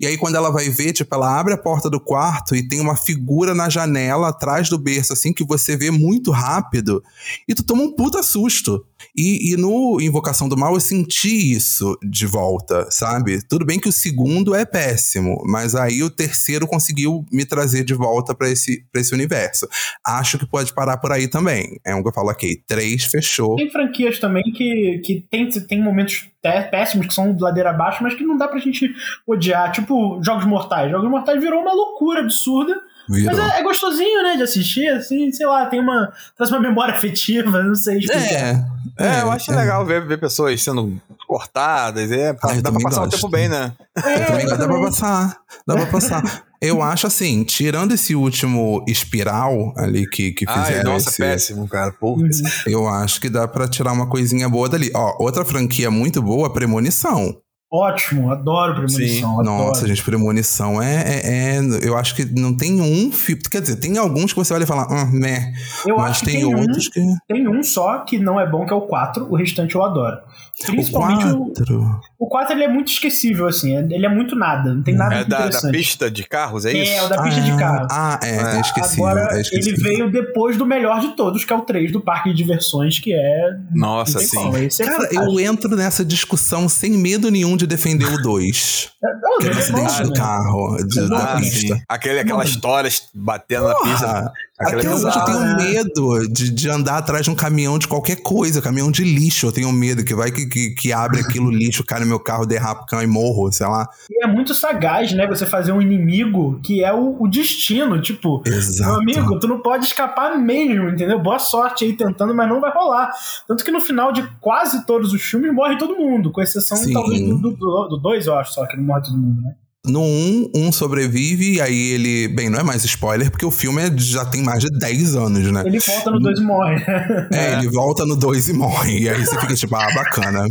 [0.00, 2.80] E aí, quando ela vai ver, tipo, ela abre a porta do quarto e tem
[2.80, 7.04] uma figura na janela atrás do berço, assim, que você vê muito rápido.
[7.46, 8.82] E tu toma um puta susto.
[9.16, 13.46] E, e no Invocação do Mal eu senti isso de volta, sabe?
[13.48, 17.94] Tudo bem que o segundo é péssimo, mas aí o terceiro conseguiu me trazer de
[17.94, 19.68] volta pra esse, pra esse universo.
[20.04, 21.78] Acho que pode parar por aí também.
[21.84, 23.56] É um que eu falo, ok, três fechou.
[23.56, 26.28] Tem franquias também que, que tem, tem momentos
[26.70, 28.90] péssimos que são de ladeira abaixo, mas que não dá pra gente
[29.26, 29.72] odiar.
[29.72, 30.90] Tipo, Jogos Mortais.
[30.90, 32.80] Jogos Mortais virou uma loucura absurda.
[33.10, 33.36] Virou.
[33.36, 36.12] Mas é, é gostosinho, né, de assistir, assim, sei lá, tem uma.
[36.36, 38.24] traz uma memória afetiva, não sei explicar.
[38.24, 38.64] É,
[38.98, 42.10] É, eu acho legal ver, ver pessoas sendo cortadas.
[42.10, 43.16] É, Ah, dá pra passar o gosto.
[43.16, 43.72] tempo bem, né?
[43.96, 45.36] Eu também dá pra passar.
[45.66, 46.42] Dá pra passar.
[46.62, 51.66] Eu acho assim, tirando esse último espiral ali que, que Ai, fizeram nossa, esse, péssimo,
[51.66, 51.90] cara.
[51.92, 52.28] Porra.
[52.66, 54.90] eu acho que dá pra tirar uma coisinha boa dali.
[54.94, 57.34] Ó, outra franquia muito boa, Premonição.
[57.72, 59.40] Ótimo, adoro premonição.
[59.40, 59.66] adoro.
[59.66, 63.40] Nossa, gente, premonição é, é, é- Eu acho que não tem um filme.
[63.48, 65.52] Quer dizer, tem alguns que você olha e fala, ah, né.
[65.86, 67.00] Eu Mas acho que tem, tem, outros um, que.
[67.28, 70.18] tem um só que não é bom, que é o 4, o restante eu adoro.
[70.66, 72.00] Principalmente o, o 4.
[72.18, 75.14] o 4 ele é muito esquecível, assim, é- ele é muito nada, não tem nada
[75.14, 76.92] É muito da, da pista de carros, é isso?
[76.92, 77.86] É, o da pista de carro.
[77.90, 79.06] Ah, é, é esquecível.
[79.06, 79.82] Agora, é ele esquecível.
[79.82, 83.12] veio depois do melhor de todos, que é o 3 do Parque de Diversões, que
[83.14, 83.56] é.
[83.74, 84.36] Nossa, não sim.
[84.36, 85.22] como, é Cara, fantástico.
[85.24, 88.90] eu entro nessa discussão sem medo nenhum de defender o 2.
[89.02, 90.16] Não, Que é o ele é acidente do né?
[90.16, 91.82] carro, de- da Ah, pista.
[91.88, 94.32] Aquele, aquela história batendo na pista.
[94.60, 98.60] Até hoje eu tenho medo de, de andar atrás de um caminhão de qualquer coisa,
[98.60, 99.46] caminhão de lixo.
[99.46, 102.44] Eu tenho medo que vai que, que, que abre aquilo lixo, cai no meu carro,
[102.44, 103.88] derrapa, cai e morro, sei lá.
[104.10, 105.26] E é muito sagaz, né?
[105.26, 108.02] Você fazer um inimigo que é o, o destino.
[108.02, 108.90] Tipo, Exato.
[108.90, 111.18] meu amigo, tu não pode escapar mesmo, entendeu?
[111.18, 113.10] Boa sorte aí tentando, mas não vai rolar.
[113.48, 116.92] Tanto que no final de quase todos os filmes morre todo mundo, com exceção Sim.
[116.92, 119.54] talvez do 2, do, do dois, eu acho só, que não morre todo mundo, né?
[119.86, 122.28] No 1, um, um sobrevive e aí ele.
[122.28, 125.50] Bem, não é mais spoiler, porque o filme é- já tem mais de 10 anos,
[125.50, 125.62] né?
[125.64, 126.84] Ele volta no 2 e morre.
[127.32, 128.98] É, ele volta no 2 e morre.
[129.00, 130.44] E aí você fica tipo, ah, bacana.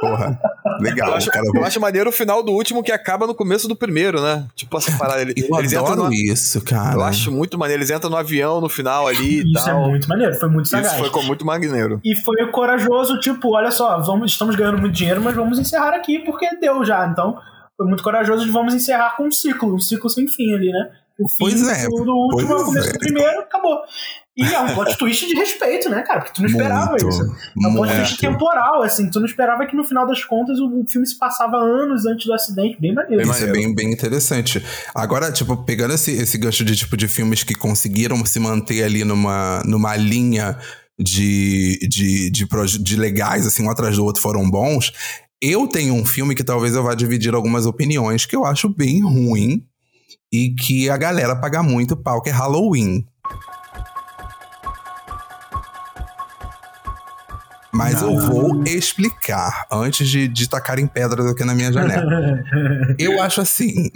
[0.00, 0.36] Porra,
[0.80, 1.10] legal.
[1.10, 3.76] Eu acho, cara, eu acho maneiro o final do último que acaba no começo do
[3.76, 4.46] primeiro, né?
[4.56, 5.22] Tipo essa parada.
[5.22, 6.96] Ele, eu eles entram adoro no, isso, cara.
[6.96, 7.80] Eu acho muito maneiro.
[7.82, 9.90] Eles entram no avião no final ali e Isso é tal.
[9.90, 10.88] muito maneiro, foi muito sagaz.
[10.94, 12.00] Isso foi com- muito maneiro.
[12.04, 16.18] E foi corajoso, tipo, olha só, vamos, estamos ganhando muito dinheiro, mas vamos encerrar aqui
[16.18, 17.06] porque deu já.
[17.06, 17.38] Então,
[17.76, 20.90] foi muito corajoso de vamos encerrar com um ciclo, um ciclo sem fim ali, né?
[21.18, 22.92] O fim Pois é, do, último, pois o começo é.
[22.92, 23.80] do primeiro, acabou.
[24.36, 26.20] E é um plot twist de respeito, né, cara?
[26.20, 27.22] Porque tu não esperava Muito, isso.
[27.22, 29.10] É um plot twist temporal, assim.
[29.10, 32.32] Tu não esperava que no final das contas o, filme se passava anos antes do
[32.32, 32.80] acidente.
[32.80, 33.30] Bem maneiro.
[33.30, 34.64] Isso é bem, bem interessante.
[34.94, 39.04] Agora, tipo, pegando esse, esse gancho de tipo de filmes que conseguiram se manter ali
[39.04, 40.56] numa, numa linha
[40.98, 42.46] de, de, de,
[42.82, 44.92] de legais, assim, um atrás do outro foram bons.
[45.44, 49.00] Eu tenho um filme que talvez eu vá dividir algumas opiniões que eu acho bem
[49.02, 49.66] ruim
[50.32, 53.04] e que a galera paga muito pau, que é Halloween.
[57.74, 62.40] Mas eu vou explicar antes de, de tacarem pedras aqui na minha janela.
[62.96, 63.90] Eu acho assim.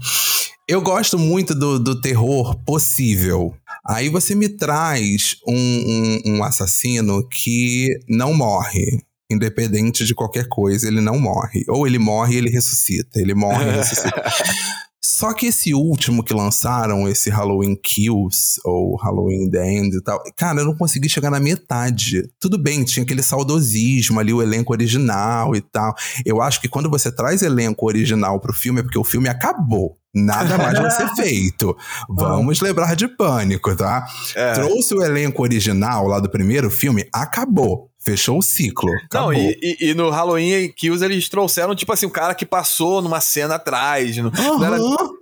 [0.66, 3.54] Eu gosto muito do, do terror possível.
[3.86, 9.02] Aí você me traz um, um, um assassino que não morre.
[9.30, 11.64] Independente de qualquer coisa, ele não morre.
[11.68, 13.20] Ou ele morre e ele ressuscita.
[13.20, 14.22] Ele morre e ressuscita.
[15.00, 20.22] Só que esse último que lançaram, esse Halloween Kills, ou Halloween The End e tal,
[20.36, 22.30] cara, eu não consegui chegar na metade.
[22.38, 25.94] Tudo bem, tinha aquele saudosismo ali, o elenco original e tal.
[26.26, 29.96] Eu acho que quando você traz elenco original pro filme, é porque o filme acabou.
[30.14, 31.76] Nada mais vai ser feito.
[32.08, 34.06] Vamos lembrar de pânico, tá?
[34.34, 34.52] É.
[34.52, 37.87] Trouxe o elenco original lá do primeiro filme, acabou.
[37.98, 38.90] Fechou o ciclo.
[38.90, 39.34] Não, Acabou.
[39.34, 43.20] e, e- e no Halloween Kills eles trouxeram, tipo assim, o cara que passou numa
[43.20, 44.16] cena atrás.
[44.16, 44.78] Não, não era.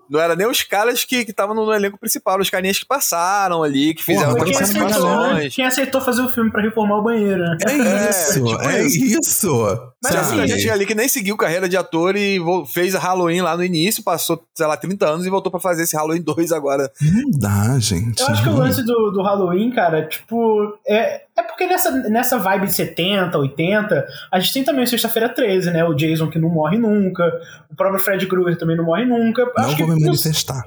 [0.08, 3.94] Não era nem os caras que estavam no elenco principal, os carinhas que passaram ali,
[3.94, 5.54] que fizeram Porra, participações.
[5.54, 7.56] quem aceitou fazer o filme pra reformar o banheiro, né?
[7.66, 7.70] É
[8.06, 9.20] É, isso, tipo é isso.
[9.20, 9.92] isso.
[10.02, 10.26] Mas Sabe?
[10.26, 12.38] assim, a gente ali que nem seguiu carreira de ator e
[12.72, 15.82] fez a Halloween lá no início, passou, sei lá, 30 anos e voltou pra fazer
[15.82, 16.90] esse Halloween 2 agora.
[17.00, 18.20] Não dá, gente.
[18.20, 22.38] Eu acho que o lance do, do Halloween, cara, tipo, é, é porque nessa, nessa
[22.38, 25.84] vibe de 70, 80, a gente tem também o Sexta-feira 13, né?
[25.84, 27.24] O Jason que não morre nunca,
[27.70, 29.44] o próprio Fred Krueger também não morre nunca.
[29.56, 30.62] Não acho que, me manifestar.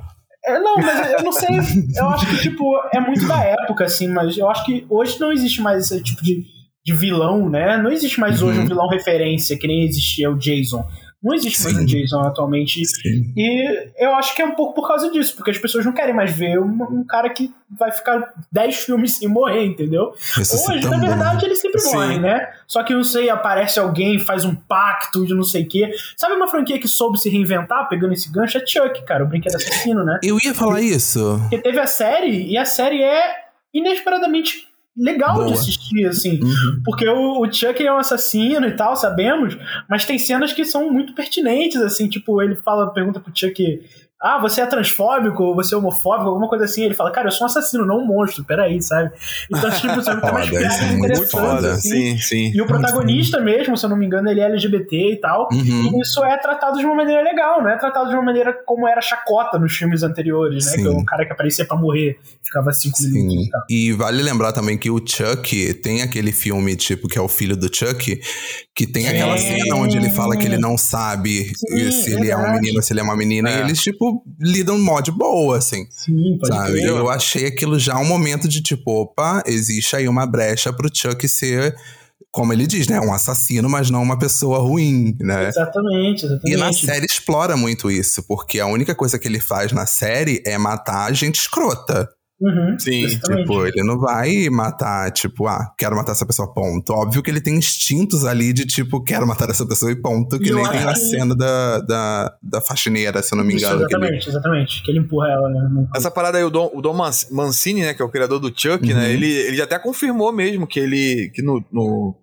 [0.45, 1.49] é, não, mas eu não sei.
[1.95, 2.63] Eu acho que, tipo,
[2.93, 6.23] é muito da época, assim, mas eu acho que hoje não existe mais esse tipo
[6.23, 6.43] de,
[6.85, 7.77] de vilão, né?
[7.77, 8.65] Não existe mais hoje Uhum.
[8.65, 10.83] um vilão referência, que nem existia o Jason.
[11.21, 11.83] Não existe mais Sim.
[11.83, 12.85] o Jason atualmente.
[12.85, 13.33] Sim.
[13.35, 16.15] E eu acho que é um pouco por causa disso, porque as pessoas não querem
[16.15, 20.13] mais ver um, um cara que vai ficar 10 filmes sem morrer, entendeu?
[20.37, 21.93] Hoje, na verdade, ele sempre Sim.
[21.93, 22.49] morre, né?
[22.65, 25.91] Só que não sei, aparece alguém, faz um pacto de não sei o quê.
[26.15, 28.57] Sabe uma franquia que soube se reinventar, pegando esse gancho?
[28.57, 30.19] É Chuck, cara, o brinquedo assassino, né?
[30.23, 31.37] Eu ia falar isso.
[31.41, 35.47] Porque teve a série, e a série é inesperadamente legal Boa.
[35.47, 36.41] de assistir, assim.
[36.41, 36.81] Uhum.
[36.83, 39.57] Porque o, o Chuck é um assassino e tal, sabemos,
[39.89, 43.81] mas tem cenas que são muito pertinentes, assim, tipo, ele fala, pergunta pro Chuck,
[44.21, 46.83] ah, você é transfóbico, você é homofóbico, alguma coisa assim.
[46.83, 49.11] Ele fala, cara, eu sou um assassino, não um monstro, peraí, sabe?
[49.49, 51.71] Então, tipo, sabe, tem umas piadas é muito interessantes, foda.
[51.71, 51.89] assim.
[51.89, 52.51] Sim, sim.
[52.53, 55.47] E o protagonista mesmo, se eu não me engano, ele é LGBT e tal.
[55.51, 55.97] Uhum.
[55.97, 58.87] E isso é tratado de uma maneira legal, não é tratado de uma maneira como
[58.87, 60.71] era chacota nos filmes anteriores, né?
[60.71, 60.81] Sim.
[60.81, 63.43] Que é um cara que aparecia pra morrer, ficava cinco minutos Sim.
[63.43, 63.61] e tal.
[63.69, 67.55] E vale lembrar também que o Chuck tem aquele filme, tipo, que é o filho
[67.55, 68.19] do Chuck,
[68.79, 69.47] que tem aquela Sim.
[69.59, 72.61] cena onde ele fala que ele não sabe Sim, se ele é um verdade.
[72.61, 73.57] menino ou se ele é uma menina, É.
[73.57, 75.85] e eles, tipo, lidam mó de boa, assim.
[75.91, 76.71] Sim, pode Sabe?
[76.71, 76.85] crer.
[76.87, 81.27] Eu achei aquilo já um momento de tipo, opa, existe aí uma brecha pro Chuck
[81.27, 81.75] ser
[82.31, 83.01] como ele diz, né?
[83.01, 85.49] Um assassino, mas não uma pessoa ruim, né?
[85.49, 86.53] Exatamente, exatamente.
[86.53, 90.41] E na série explora muito isso, porque a única coisa que ele faz na série
[90.45, 92.07] é matar gente escrota.
[92.41, 93.41] Uhum, Sim, exatamente.
[93.41, 96.93] Tipo, ele não vai matar, tipo, ah, quero matar essa pessoa, ponto.
[96.93, 100.49] Óbvio que ele tem instintos ali de, tipo, quero matar essa pessoa e ponto, que
[100.49, 103.65] eu nem tem a que- cena da, da, da faxineira, se eu não me Isso,
[103.65, 103.79] engano.
[103.87, 104.83] que ele- exatamente, exatamente.
[104.83, 105.87] Que ele empurra ela, né?
[105.93, 108.47] Essa parada aí, o Dom, o Dom Man- Mancini, né, que é o criador do
[108.57, 108.97] Chuck, Uhum.
[108.97, 112.15] né, ele, ele já até confirmou mesmo que ele, que no, no,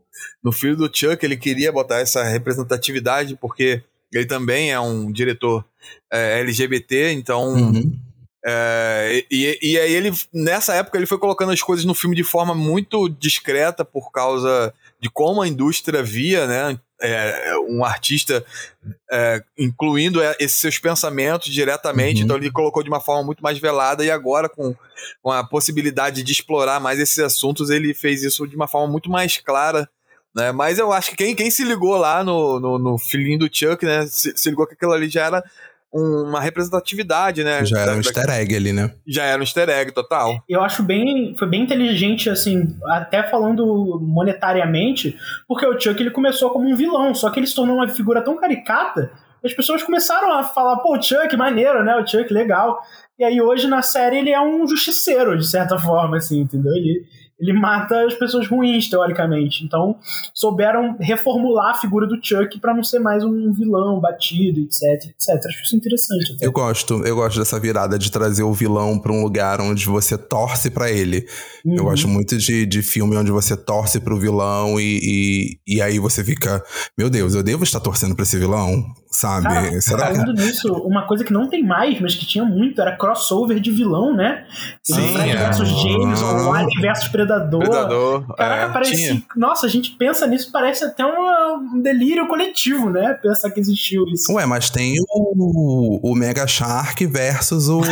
[0.43, 3.83] no filho do Chuck ele queria botar essa representatividade, porque
[4.15, 5.63] ele também é um diretor
[6.11, 7.53] é, LGBT, então...
[7.53, 7.93] Uhum.
[8.47, 12.23] É, e, e aí ele, nessa época, ele foi colocando as coisas no filme de
[12.23, 16.79] forma muito discreta por causa de como a indústria via, né?
[17.01, 18.45] é, um artista
[19.11, 22.25] é, incluindo é, esses seus pensamentos diretamente, Uhum.
[22.25, 24.75] então ele colocou de uma forma muito mais velada e agora com,
[25.23, 29.11] com a possibilidade de explorar mais esses assuntos, ele fez isso de uma forma muito
[29.11, 29.89] mais clara.
[30.35, 30.53] Né?
[30.53, 33.85] Mas eu acho que quem, quem se ligou lá no, no, no filhinho do Chuck,
[33.87, 34.07] né?
[34.07, 35.43] Se, se ligou que aquilo ali já era
[35.97, 37.65] uma representatividade, né?
[37.65, 38.93] Já era um easter egg ali, né?
[39.07, 40.45] já era um easter egg total.
[40.49, 41.35] Eu acho bem.
[41.39, 45.17] Foi bem inteligente, assim, até falando monetariamente,
[45.49, 48.23] porque o Chuck ele começou como um vilão, só que ele se tornou uma figura
[48.23, 51.97] tão caricata que as pessoas começaram a falar, pô, o Chuck, maneiro, né?
[51.97, 52.79] O Chuck, legal.
[53.19, 56.73] E aí hoje na série ele é um justiceiro, de certa forma, assim, entendeu?
[56.75, 57.05] Ele,
[57.39, 59.65] ele mata as pessoas ruins, teoricamente.
[59.65, 59.97] Então,
[60.35, 65.45] souberam reformular a figura do Chuck pra não ser mais um vilão batido, etc, etc.
[65.47, 66.33] Acho isso interessante.
[66.35, 66.47] Até.
[66.47, 70.17] Eu gosto, eu gosto dessa virada de trazer o vilão pra um lugar onde você
[70.17, 71.27] torce pra ele.
[71.65, 71.85] Eu Uhum.
[71.91, 76.23] gosto muito de, de filme onde você torce pro vilão e, e, e aí você
[76.25, 76.63] fica,
[76.97, 78.85] meu Deus, eu devo estar torcendo pra esse vilão,
[79.19, 79.45] sabe?
[79.45, 80.15] Cara, Será que.
[80.19, 83.71] falando nisso, uma coisa que não tem mais, mas que tinha muito, era crossover de
[83.71, 84.45] vilão, né?
[84.83, 85.37] Sim, Fred é.
[85.37, 86.59] versus James, Ah.
[86.59, 87.61] Alien versus Predador.
[87.61, 88.35] Predador.
[88.37, 88.97] Caraca, é, parece.
[88.97, 89.23] tinha.
[89.37, 93.15] Nossa, a gente pensa nisso, parece até um delírio coletivo, né?
[93.23, 94.33] Pensar que existiu isso.
[94.35, 97.81] Ué, mas tem o, o Mega Shark versus o.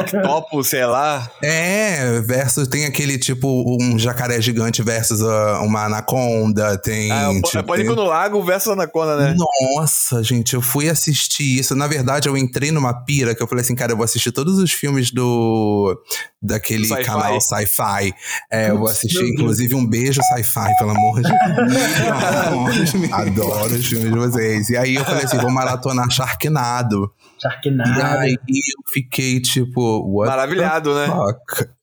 [0.00, 1.28] Octopus, sei lá.
[1.42, 2.68] é, versus.
[2.68, 6.76] Tem aquele tipo, um jacaré gigante versus a- uma anaconda.
[6.78, 7.10] Tem.
[7.10, 9.34] Ah, é o tipo, é Pânico tem- no Lago versus Anaconda, né?
[9.38, 11.74] Nossa, gente, eu fui assistir isso.
[11.74, 14.58] Na verdade, eu entrei numa pira que eu falei assim, cara, eu vou assistir todos
[14.58, 15.96] os filmes do
[16.40, 17.04] daquele Sci-fi.
[17.04, 18.12] canal Sci-Fi.
[18.50, 23.12] É, eu vou assistir, inclusive, um beijo Sci-Fi, pelo amor de Deus.
[23.12, 24.70] Adoro os filmes de vocês.
[24.70, 27.12] E aí eu falei assim, vou maratonar Sharknado.
[27.38, 28.18] E Sharknado.
[28.18, 31.06] aí eu fiquei tipo, what Maravilhado, né?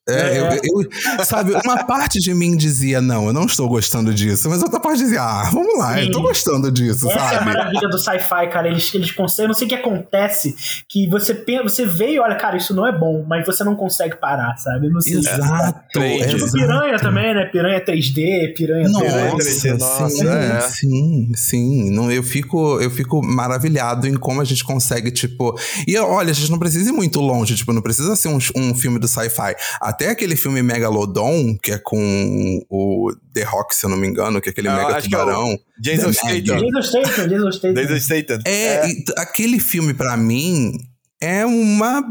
[0.07, 0.39] É, É.
[0.39, 4.61] Eu, eu- sabe, uma parte de mim dizia, não, eu não estou gostando disso, mas
[4.61, 6.23] outra parte dizia, ah, vamos lá, eu tô Sim.
[6.25, 7.45] gostando disso, Essa é a sabe?
[7.45, 8.67] maravilha do sci-fi, cara.
[8.67, 9.47] Eles, eles conseguem.
[9.47, 10.55] Não sei o que acontece.
[10.87, 13.75] Que você pensa, você vê e olha, cara, isso não é bom, mas você não
[13.75, 14.87] consegue parar, sabe?
[14.87, 15.17] Eu Não sei.
[15.17, 16.19] Exato, Trade.
[16.29, 16.51] Tipo exato.
[16.53, 17.45] piranha também, né?
[17.45, 20.61] Piranha 3D, piranha Nossa, 3D, nossa, sim, é.
[20.61, 21.91] sim, sim.
[21.91, 25.57] Não, eu, fico, eu fico maravilhado em como a gente consegue, tipo.
[25.87, 28.75] E olha, a gente não precisa ir muito longe, tipo, não precisa ser um, um
[28.75, 29.55] filme do sci-fi.
[29.95, 34.41] Até aquele filme Megalodon, que é com o The Rock, se eu não me engano,
[34.41, 35.59] que é aquele Ah, mega é o- tubarão.
[35.79, 36.57] Jason Statham.
[36.57, 37.73] Jason Statham, Jason Statham.
[37.73, 38.39] Jason Statham.
[38.45, 40.73] É, t- aquele filme pra mim
[41.21, 42.03] é uma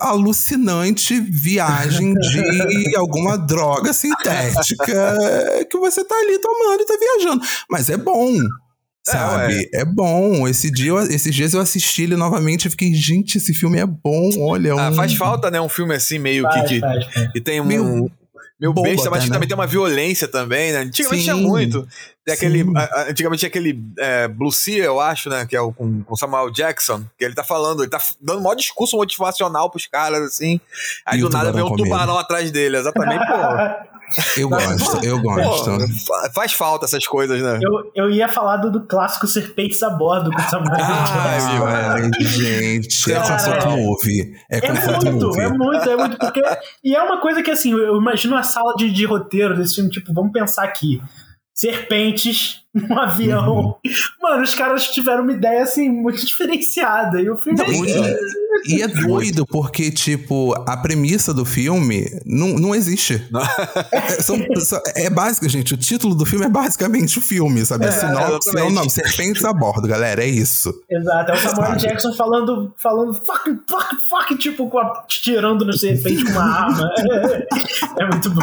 [0.00, 5.18] alucinante viagem de alguma droga sintética
[5.70, 7.42] que você tá ali tomando e tá viajando.
[7.68, 8.32] Mas é bom.
[9.10, 9.68] Sabe?
[9.72, 10.48] É, bom.
[10.48, 13.86] Esse dia, eu- esses dias eu assisti ele novamente e fiquei, gente, esse filme é
[13.86, 14.30] bom.
[14.40, 14.78] Olha, é um...
[14.78, 15.60] Ah, faz falta, né?
[15.60, 17.32] Um filme assim, meio que, Faz, que, faz, faz.
[17.32, 17.64] que tem um.
[17.64, 18.10] Meio
[18.58, 19.34] Meio boba besta, mas que né?
[19.34, 20.78] também tem uma violência também, né?
[20.78, 21.30] Antigamente Sim.
[21.30, 21.86] tinha muito.
[22.24, 25.44] Tem aquele, a- antigamente tinha aquele é, Blue Sea, eu acho, né?
[25.44, 27.04] Que é o com, com Samuel Jackson.
[27.18, 30.58] Que ele tá falando, ele tá dando um maior discurso motivacional pros caras, assim.
[31.04, 32.78] Aí E do o nada vem um tubarão atrás dele.
[32.78, 33.36] Exatamente, pô.
[34.36, 35.64] Eu gosto, eu gosto.
[35.70, 37.58] Pô, fa- faz falta essas coisas, né?
[37.62, 41.68] Eu, eu ia falar do, do clássico Serpentes a Bordo com o Samuel Ah, viu,
[41.68, 41.74] é.
[41.74, 43.12] Ai, gente.
[43.12, 43.76] É Cara, conforto é.
[43.76, 44.34] movie.
[44.50, 45.40] É É muito, movie.
[45.40, 46.18] é muito, é muito.
[46.18, 46.42] Porque,
[46.84, 49.90] e é uma coisa que, assim, eu imagino a sala de, de roteiro desse filme,
[49.90, 51.00] tipo, vamos pensar aqui.
[51.54, 53.56] Serpentes, um avião.
[53.56, 53.74] Uhum.
[54.22, 57.20] Mano, os caras tiveram uma ideia, assim, muito diferenciada.
[57.20, 57.92] E o filme é Muito.
[58.66, 63.22] E é doido, porque, tipo, a premissa do filme não, não existe.
[63.92, 64.36] É, são-
[64.94, 65.74] é básico, gente.
[65.74, 67.84] O título do filme é basicamente o filme, sabe?
[67.84, 68.72] É, é o exatamente.
[68.72, 68.90] nome.
[68.90, 70.22] Serpentes a bordo, galera.
[70.22, 70.72] É isso.
[70.90, 71.80] Exato, é o Samuel Sabe?
[71.80, 76.90] Jackson falando, falando fuck, fuck, fuck, tipo, com a, tirando no serpente com uma arma.
[77.98, 78.42] é muito bom.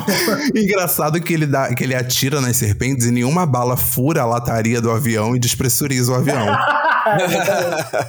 [0.56, 4.82] Engraçado que ele, dá, que ele atira nas serpentes e nenhuma bala fura a lataria
[4.82, 6.46] do avião e despressuriza o avião.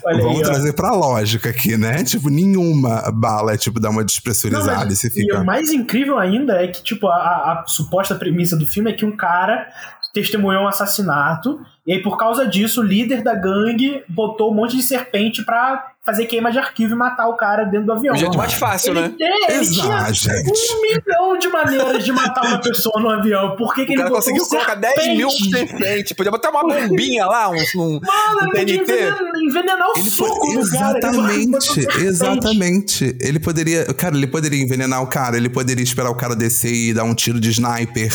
[0.04, 2.02] Vamos aí, trazer pra lógica aqui, né?
[2.04, 5.40] Tipo, nenhuma bala, tipo, dá uma Não, despressurizada mas- e você E fica.
[5.40, 7.14] o mais incrível ainda é que, tipo, a,
[7.62, 9.66] a suposta premissa do filme é que um cara
[10.12, 14.76] testemunhou um assassinato, e aí, por causa disso, o líder da gangue botou um monte
[14.76, 18.14] de serpente pra fazer queima de arquivo e matar o cara dentro do avião.
[18.14, 19.14] O jeito mais fácil, ele, né?
[19.48, 20.50] é, ele tinha Exato, gente.
[20.50, 23.56] um milhão de maneiras de matar uma pessoa no avião.
[23.56, 25.70] Por que, que O ele cara botou conseguiu um colocar 10 mil serpente?
[25.78, 26.12] serpentes.
[26.12, 29.46] Podia botar uma bombinha lá, um, um, Mano, um ele podia TNT.
[29.46, 30.98] envenenar, o Ele do cara.
[30.98, 33.16] exatamente, exatamente.
[33.20, 36.94] Ele poderia, cara, ele poderia envenenar o cara, ele poderia esperar o cara descer e
[36.94, 38.12] dar um tiro de sniper.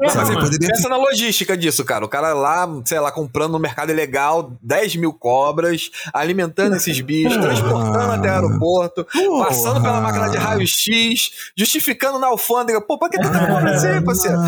[0.00, 0.30] É, sabe?
[0.32, 2.04] Ele poderia Pensa na logística disso, cara.
[2.04, 7.36] O cara lá, sei lá, comprando no mercado ilegal 10 mil cobras, alimentando esses bichos,
[7.36, 7.48] Porra.
[7.48, 9.46] transportando até o aeroporto, Porra.
[9.46, 12.80] passando pela máquina de raio-x, justificando na alfândega.
[12.80, 14.38] Pô, pra que tu tá comprando isso aí, parceiro?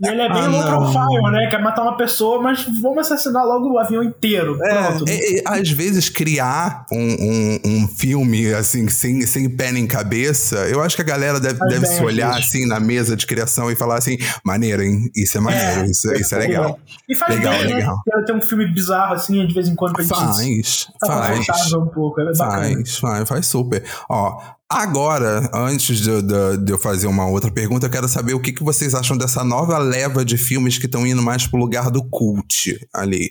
[0.00, 1.46] E ele é bem Ah, low profile, né?
[1.50, 4.58] Quer matar uma pessoa, mas vamos assassinar logo o avião inteiro.
[4.58, 5.04] Pronto.
[5.08, 10.56] É, é, às vezes, criar um, um, um filme, assim, sem, sem pé nem cabeça,
[10.68, 13.70] eu acho que a galera deve, deve bem, se olhar, assim, na mesa de criação
[13.70, 15.10] e falar assim, maneiro, hein?
[15.16, 16.78] Isso é maneiro, isso, isso é legal.
[17.08, 17.96] E faz Legal, bem, legal.
[18.06, 18.22] né?
[18.26, 21.38] Tem um filme bizarro, assim, de vez em quando pra gente Faz, tá faz.
[21.46, 22.20] confortável um pouco.
[22.20, 22.34] É.
[22.34, 23.84] Faz, faz, faz super.
[24.10, 28.40] Ó, agora, antes de, de- de eu fazer uma outra pergunta, eu quero saber o
[28.40, 31.90] que, que vocês acham dessa nova leva de filmes que estão indo mais pro lugar
[31.90, 33.30] do cult ali.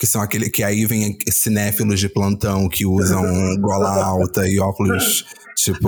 [0.00, 3.22] Que são aquele que aí vem cinéfilos de plantão que usam
[3.60, 5.86] gola alta e óculos, tipo,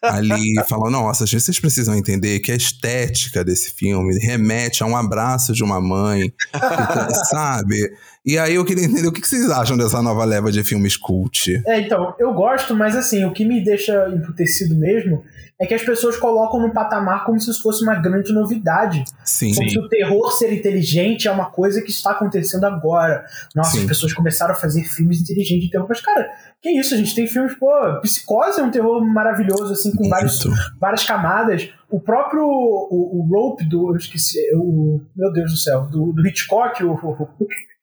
[0.00, 5.52] ali falam: Nossa, vocês precisam entender que a estética desse filme remete a um abraço
[5.52, 7.92] de uma mãe, que tá- sabe?
[8.24, 11.60] E aí eu queria entender o que vocês acham dessa nova leva de filmes cult.
[11.66, 15.24] É, então, eu gosto, mas assim, o que me deixa emputecido mesmo
[15.60, 19.04] é que as pessoas colocam no patamar como se isso fosse uma grande novidade.
[19.24, 19.54] Sim.
[19.54, 23.24] Como se o terror ser inteligente é uma coisa que está acontecendo agora.
[23.56, 23.80] Nossa, Sim.
[23.80, 25.86] as pessoas começaram a fazer filmes inteligentes de terror.
[25.88, 26.28] Mas, cara,
[26.60, 26.94] que isso?
[26.94, 27.70] A gente tem filmes, pô,
[28.02, 30.40] Psicose é um terror maravilhoso, assim, com vários,
[30.80, 31.68] várias camadas.
[31.90, 33.90] O próprio o, o Rope do.
[33.90, 34.38] Eu esqueci.
[34.56, 35.82] O, meu Deus do céu.
[35.90, 36.92] Do, do Hitchcock, o.
[36.92, 37.28] o-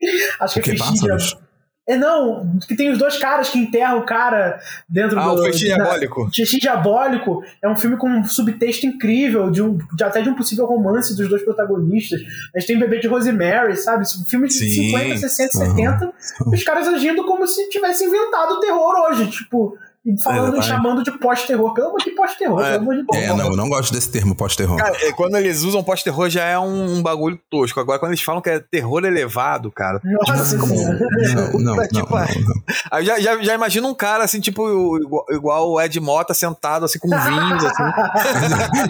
[0.40, 1.50] acho que que, é?
[1.88, 5.42] É, não, que tem os dois caras que enterram o cara dentro Ah, do.
[5.42, 6.30] o Festim na- Diabólico.
[6.32, 10.36] Festim Diabólico é um filme com um subtexto incrível, de um, de até de um
[10.36, 12.22] possível romance dos dois protagonistas.
[12.56, 14.04] A gente tem o bebê de Rosemary, sabe?
[14.30, 14.68] Filme de Sim.
[14.92, 15.76] 50, 60, Aham.
[15.76, 16.14] 70.
[16.46, 19.28] Os caras agindo como se tivessem inventado o terror hoje.
[19.32, 19.76] Tipo,
[20.18, 21.74] falando e chamando de pós-terror.
[21.74, 22.72] Pelo amor de pós-terror, É.
[22.72, 23.24] pelo amor de Deus.
[23.24, 24.78] É, não, eu não gosto desse termo pós-terror.
[24.78, 27.80] Cara, é, quando eles usam pós-terror já é um, um bagulho tosco.
[27.80, 30.00] Agora, quando eles falam que é terror elevado, cara.
[30.04, 31.00] Nossa Não, senhora.
[31.36, 32.64] não, não, Puta que não, não.
[32.92, 36.86] Aí já, já, já imagina um cara assim, tipo, igual, igual o Ed Mota sentado
[36.86, 37.84] assim com vinho, assim.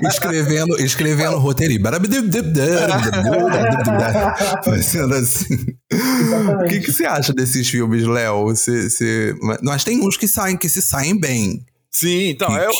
[0.07, 1.73] escrevendo, escrevendo roteiro.
[4.63, 5.55] Fazendo assim.
[5.91, 8.45] O que, que você acha desses filmes, Léo?
[8.45, 9.35] Você, você...
[9.63, 11.65] Mas tem uns que saem, que se saem bem.
[11.91, 12.71] Sim, então, eu,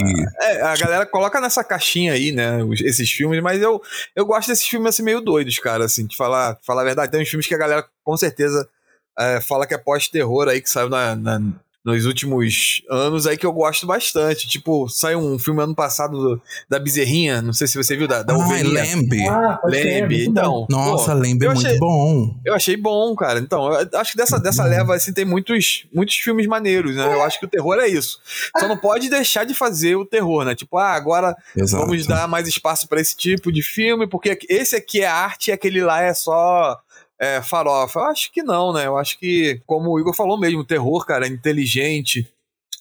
[0.42, 3.82] é, a galera coloca nessa caixinha aí, né, os- esses filmes, mas eu,
[4.16, 7.12] eu gosto desses filmes assim meio doidos, cara, assim, de falar, falar a verdade.
[7.12, 8.70] Tem uns filmes que a galera com certeza
[9.18, 11.42] é, fala que é pós-terror aí, que saiu na, na-
[11.84, 14.48] nos últimos anos aí que eu gosto bastante.
[14.48, 18.22] Tipo, saiu um filme ano passado do- da Bezerrinha, não sei se você viu, da,
[18.22, 18.84] da Ai, ovelhinha.
[18.84, 19.28] Lembe.
[19.28, 20.68] Ah, Lembe, então.
[20.70, 22.36] Nossa, pô, Lembe é eu muito achei- bom.
[22.46, 23.40] Eu achei bom, cara.
[23.40, 24.70] Então, eu acho que dessa, dessa Uhum.
[24.70, 27.06] leva, assim, tem muitos, muitos filmes maneiros, né?
[27.14, 28.20] Eu acho que o terror é isso.
[28.60, 30.56] Só não pode deixar de fazer o terror, né?
[30.56, 31.84] Tipo, ah, agora Exato.
[31.86, 35.52] vamos dar mais espaço pra esse tipo de filme, porque esse aqui é arte e
[35.52, 36.78] aquele lá é só
[37.20, 38.00] é, farofa.
[38.00, 38.86] Eu acho que não, né?
[38.88, 42.28] Eu acho que, como o Igor falou mesmo, o terror, cara, é inteligente,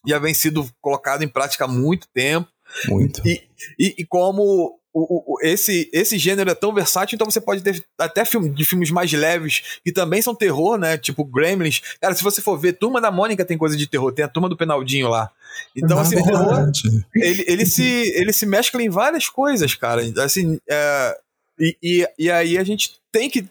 [0.07, 2.49] já vem sido colocado em prática há muito tempo.
[2.87, 3.21] Muito.
[3.27, 3.43] E,
[3.79, 7.83] e, e como o- o- esse, esse gênero é tão versátil, então você pode ter
[7.99, 10.99] até filme, de filmes mais leves que também são terror, né?
[10.99, 11.81] Tipo Gremlins.
[12.01, 14.49] Cara, se você for ver, Turma da Mônica tem coisa de terror, tem a Turma
[14.49, 15.31] do Penaldinho lá.
[15.75, 16.71] Então, Na assim, o terror,
[17.15, 20.03] ele, ele, se, ele se mescla em várias coisas, cara.
[20.23, 21.19] Assim, é,
[21.59, 23.47] e, e, e aí a gente tem que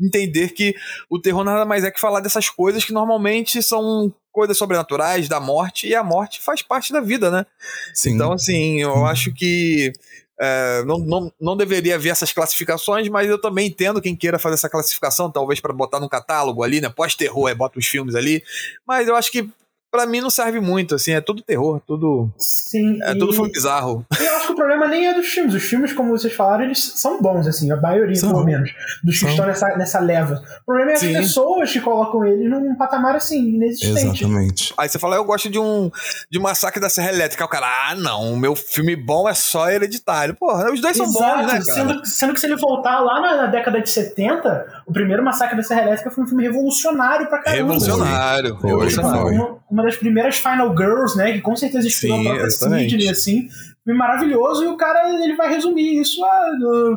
[0.00, 0.74] entender que
[1.08, 5.40] o terror nada mais é que falar dessas coisas que normalmente são coisas sobrenaturais, da
[5.40, 7.44] morte, e a morte faz parte da vida, né?
[7.92, 8.14] Sim.
[8.14, 9.92] Então, assim, eu acho que
[10.40, 14.54] é, não, não, não deveria haver essas classificações, mas eu também entendo quem queira fazer
[14.54, 16.88] essa classificação, talvez para botar no catálogo ali, né?
[16.88, 18.42] Pós-terror, aí bota os filmes ali.
[18.86, 19.50] Mas eu acho que
[19.90, 22.30] pra mim não serve muito, assim, é tudo terror, tudo.
[22.38, 22.98] Sim.
[23.02, 24.04] É e- tudo filme bizarro.
[24.20, 25.54] Eu acho que o problema nem é dos filmes.
[25.54, 28.30] Os filmes, como vocês falaram, eles são bons, assim, a maioria, São.
[28.30, 28.70] pelo menos,
[29.02, 29.30] dos que São.
[29.30, 30.34] estão nessa, nessa leva.
[30.62, 31.12] O problema é as Sim.
[31.14, 34.22] pessoas que colocam eles num patamar assim, inexistente.
[34.24, 34.74] Exatamente.
[34.76, 35.90] Aí você fala, eu gosto de um
[36.30, 37.44] de um massacre da Serra Elétrica.
[37.44, 40.34] O cara, ah, não, o meu filme bom é só hereditário.
[40.34, 41.62] Porra, os dois são bons, Exato, né, cara?
[41.62, 45.56] sendo, sendo que se ele voltar lá na, na década de 70, o primeiro Massacre
[45.56, 47.62] da Serra Elétrica foi um filme revolucionário pra caramba.
[47.62, 48.58] Revolucionário.
[48.60, 49.22] Foi, revolucionário.
[49.22, 49.34] foi.
[49.34, 51.32] Uma, uma das primeiras Final Girls, né?
[51.32, 52.50] Que com certeza inspirou Sim, a própria.
[52.50, 53.48] Sidney, assim.
[53.84, 56.22] Filme maravilhoso, e o cara ele vai resumir isso.
[56.24, 56.50] Ah,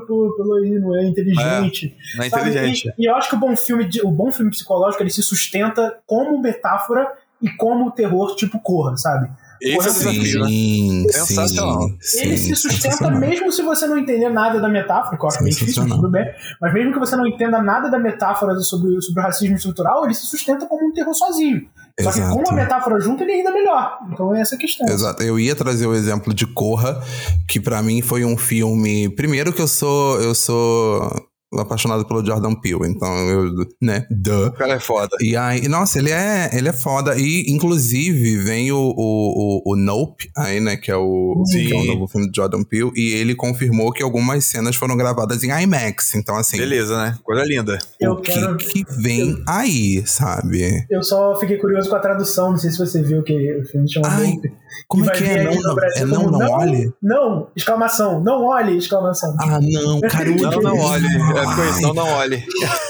[0.06, 1.96] pelo aí, não é inteligente.
[2.16, 2.94] Não é inteligente.
[2.98, 5.98] E, e eu acho que o bom filme, o bom filme psicológico, ele se sustenta
[6.06, 7.08] como metáfora
[7.42, 9.30] e como terror tipo Corra, sabe?
[9.62, 10.48] Esse é o Sim, né?
[10.48, 11.88] Sim, Sensacional.
[12.00, 15.30] sim, ele sim, se sustenta mesmo se você não entender nada da metáfora, que eu
[15.30, 16.26] acho bem difícil, tudo bem.
[16.60, 20.16] Mas mesmo que você não entenda nada da metáfora sobre, sobre o racismo estrutural, ele
[20.16, 21.70] se sustenta como um terror sozinho.
[22.04, 23.99] Só que com a metáfora junto, ele é ainda melhor.
[24.12, 24.88] Então é essa a questão.
[24.88, 25.24] Exato.
[25.24, 27.02] Eu ia trazer o exemplo de Corra,
[27.47, 29.10] que pra mim foi um filme.
[29.10, 30.20] Primeiro que eu sou.
[30.22, 34.47] Eu sou apaixonado pelo Jordan Peele, então eu, né, duh.
[34.47, 35.16] O cara é foda.
[35.20, 37.16] E aí, nossa, ele é, ele é foda.
[37.18, 40.78] E, inclusive, vem o, o, o, o Nope aí, né?
[40.78, 41.66] Que é o, Sim.
[41.68, 42.91] que é o novo filme de Jordan Peele.
[42.95, 46.16] E ele confirmou que algumas cenas foram gravadas em IMAX.
[46.16, 47.18] Então, assim, Beleza, né?
[47.24, 47.78] Coisa linda.
[47.99, 50.86] Eu o quero- que, que vem aí, sabe?
[50.89, 53.91] Eu só fiquei curioso com a tradução, não sei se você viu que o filme
[53.91, 54.52] chama Ai, Nope.
[54.88, 55.44] Como é que é?
[55.44, 56.94] Não, não, Brasil é não, como, não olhe?
[57.02, 59.36] Não, exclamação, não olhe, exclamação.
[59.40, 61.06] Ah, não, cara, eu Não, não olhe.
[61.08, 62.44] É não, não olhe.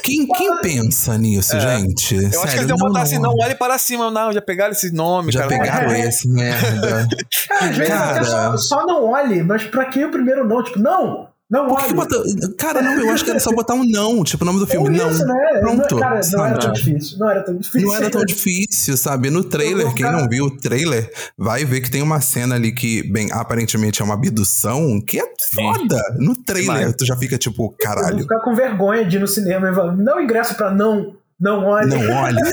[0.04, 2.16] Quem, quem pensa nisso, gente?
[2.16, 4.10] Eu acho que Sério, eles iam botar assim, não olhe para cima.
[4.12, 5.50] Não, já pegaram esse nome, Já cara.
[5.50, 6.08] pegaram É.
[6.08, 7.08] esse, merda.
[7.48, 8.24] Cara, às vezes Cara.
[8.24, 10.64] só, só não olhe, mas pra que o primeiro não?
[10.64, 11.94] Tipo, não, não Por que olhe.
[11.94, 12.24] botou...
[12.58, 14.88] Cara, não, eu acho que era só botar um não, tipo o nome do filme.
[14.90, 15.12] Por Não.
[15.12, 15.60] isso, né?
[15.60, 15.94] Pronto.
[15.96, 16.50] Não- cara, não sabe?
[16.50, 17.18] era tão difícil.
[17.20, 17.82] Não era tão difícil.
[17.88, 19.30] Não era tão difícil, sabe?
[19.30, 23.04] No trailer, quem não viu o trailer, vai ver que tem uma cena ali que,
[23.12, 26.02] bem, aparentemente é uma abdução, que é foda.
[26.18, 26.96] No trailer, Demais.
[26.96, 29.76] tu já fica tipo, Eu vou caralho, ficar com vergonha de ir no cinema e
[29.76, 31.90] falar, não ingresso pra não, não olhe.
[31.90, 32.38] não olha.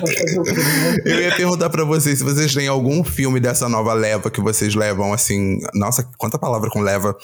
[0.00, 0.96] Vou fazer o quê, né?
[1.04, 4.74] Eu ia perguntar pra vocês se vocês têm algum filme dessa nova leva que vocês
[4.74, 5.58] levam assim.
[5.74, 7.14] Nossa, quanta palavra com leva.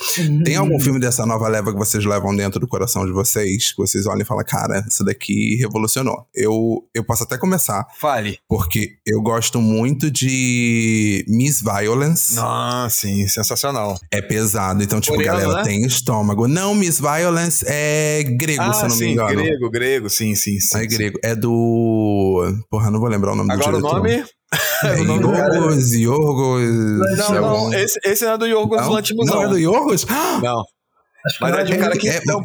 [0.45, 3.71] Tem algum filme dessa nova leva que vocês levam dentro do coração de vocês?
[3.73, 6.27] Que vocês olham e falam, cara, isso daqui revolucionou.
[6.35, 8.39] Eu, eu posso até começar, Fale.
[8.49, 12.35] porque eu gosto muito de Miss Violence.
[12.35, 13.99] Não, sim, sensacional.
[14.11, 15.65] É pesado, então, tipo, Coreano, galera, né?
[15.65, 16.47] tem estômago.
[16.47, 19.43] Não, Miss Violence é grego, se eu não Ah, sim, me engano.
[19.43, 20.79] grego, grego, sim, sim, sim.
[20.79, 21.19] É grego.
[21.25, 22.55] É do.
[22.71, 23.97] Porra, não vou lembrar o nome Agora do o diretor.
[23.99, 24.25] nome?
[24.83, 25.55] É o nome do cara.
[25.55, 27.19] Yorgos, Yorgos.
[27.19, 28.91] Não, é não, um- esse, esse não é do Yorgos Não?
[28.93, 29.43] Lanthimos, Não não.
[29.45, 30.07] é do Yorgos?
[30.43, 30.65] Não,
[31.41, 32.41] Mas não é de um cara que- É, não.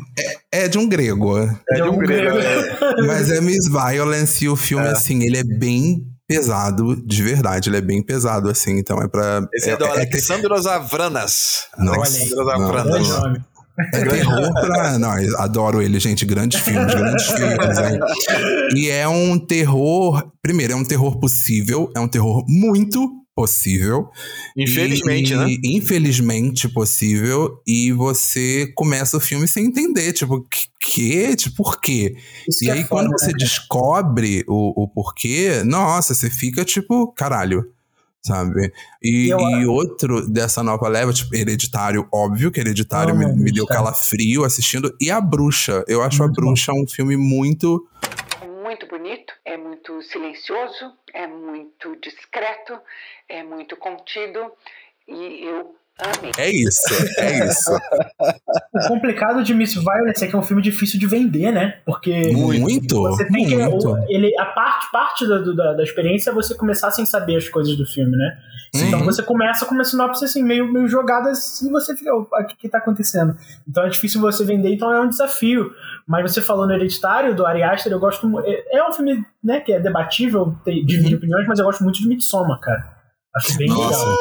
[0.51, 1.37] é- é de um grego.
[1.39, 2.37] é de um grego.
[2.37, 3.01] é.
[3.07, 4.91] Mas é Miss Violence e o filme, É.
[4.91, 7.69] assim, ele é bem pesado, de verdade.
[7.69, 8.77] Ele é bem pesado, assim.
[8.77, 9.47] Então é pra.
[9.53, 11.67] Esse é, do é, é, Alexandros Avranas.
[11.77, 13.07] Nossa, Alexandros não, Avranas.
[13.93, 14.97] É terror pra.
[14.97, 16.25] Não, adoro ele, gente.
[16.25, 17.77] Grandes filmes, grandes filmes.
[17.77, 17.99] hein?
[18.75, 20.31] E é um terror.
[20.41, 21.91] Primeiro, é um terror possível.
[21.95, 24.07] É um terror muito possível.
[24.57, 25.45] Infelizmente, E- né?
[25.65, 27.61] Infelizmente possível.
[27.67, 30.13] E você começa o filme sem entender.
[30.13, 30.45] Tipo,
[30.79, 31.35] que?
[31.35, 32.15] Tipo, por quê?
[32.47, 33.37] Isso E que aí, é foda, quando né, você cara?
[33.37, 37.65] descobre o, o porquê, nossa, você fica tipo, caralho.
[38.25, 38.73] Sabe?
[39.03, 43.51] E, E eu- e outro dessa nova leva, tipo, Hereditário, óbvio que Hereditário me, me
[43.51, 44.95] deu calafrio assistindo.
[44.99, 45.83] E A Bruxa.
[45.87, 46.47] Eu acho A Muito bom.
[46.47, 47.87] Bruxa um filme muito.
[48.41, 52.79] É muito bonito, é muito silencioso, é muito discreto,
[53.29, 54.39] é muito contido
[55.07, 55.75] e eu
[56.37, 57.71] É isso, é isso.
[58.73, 61.77] O complicado de Miss Violence é que é um filme difícil de vender, né?
[61.85, 63.01] Porque Muito.
[63.03, 63.55] você tem que.
[63.55, 63.89] muito.
[63.89, 67.47] o- Ele, a parte, parte da, da, da experiência é você começar sem saber as
[67.47, 68.37] coisas do filme, né?
[68.75, 68.87] Sim.
[68.89, 72.25] Então você começa com uma sinopse assim, meio, meio jogada assim, e você fica, o
[72.45, 73.33] que, que tá acontecendo?
[73.65, 75.71] Então é difícil você vender, então é um desafio.
[76.05, 78.29] Mas você falou no Hereditário, do Ari Aster, eu gosto.
[78.41, 82.07] É, é um filme, né, que é debatível, divide opiniões, mas eu gosto muito de
[82.09, 82.83] Midsommar, cara.
[83.37, 83.77] Acho bem Uhum.
[83.77, 83.99] Nossa.
[84.05, 84.17] legal.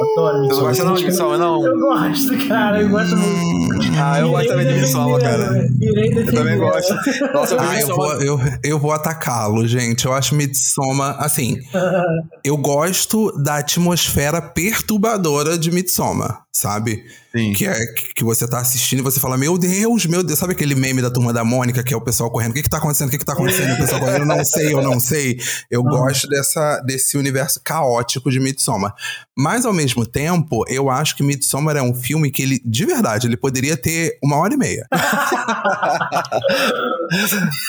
[0.00, 0.64] Adoro não Midsommar.
[0.68, 1.64] gosta não de Midsommar, não?
[1.66, 3.84] Eu gosto, cara, eu gosto muito.
[4.02, 5.68] Ah, eu gosto também de Midsommar, cara.
[5.80, 6.94] Eu também gosto.
[7.32, 10.04] Nossa, Ah, eu vou, eu, eu vou atacá-lo, gente.
[10.06, 11.58] Eu acho Midsommar, assim,
[12.44, 17.04] eu gosto da atmosfera perturbadora de Midsommar, sabe?
[17.34, 17.52] Sim.
[17.52, 20.38] Que é que você tá assistindo e você fala, meu Deus, meu Deus.
[20.38, 22.52] Sabe aquele meme da turma da Mônica, que é o pessoal correndo?
[22.52, 23.08] O que que tá acontecendo?
[23.08, 23.74] O que que tá acontecendo?
[23.74, 25.38] O pessoal correndo, eu não sei, eu não sei.
[25.68, 28.94] Eu gosto dessa, desse universo caótico de Midsommar.
[29.36, 33.26] Mas, ao mesmo tempo, eu acho que Midsommar é um filme que ele, de verdade,
[33.26, 34.86] ele poderia ter uma hora e meia.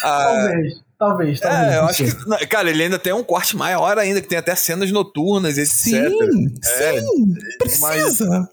[0.03, 0.73] Ah, Talvez.
[1.05, 1.71] Talvez, talvez.
[1.71, 2.27] É, eu não acho que.
[2.27, 5.71] não, Cara, ele ainda tem um corte maior ainda, que tem até cenas noturnas, etc.
[5.71, 8.49] Sim, É, sim, precisa.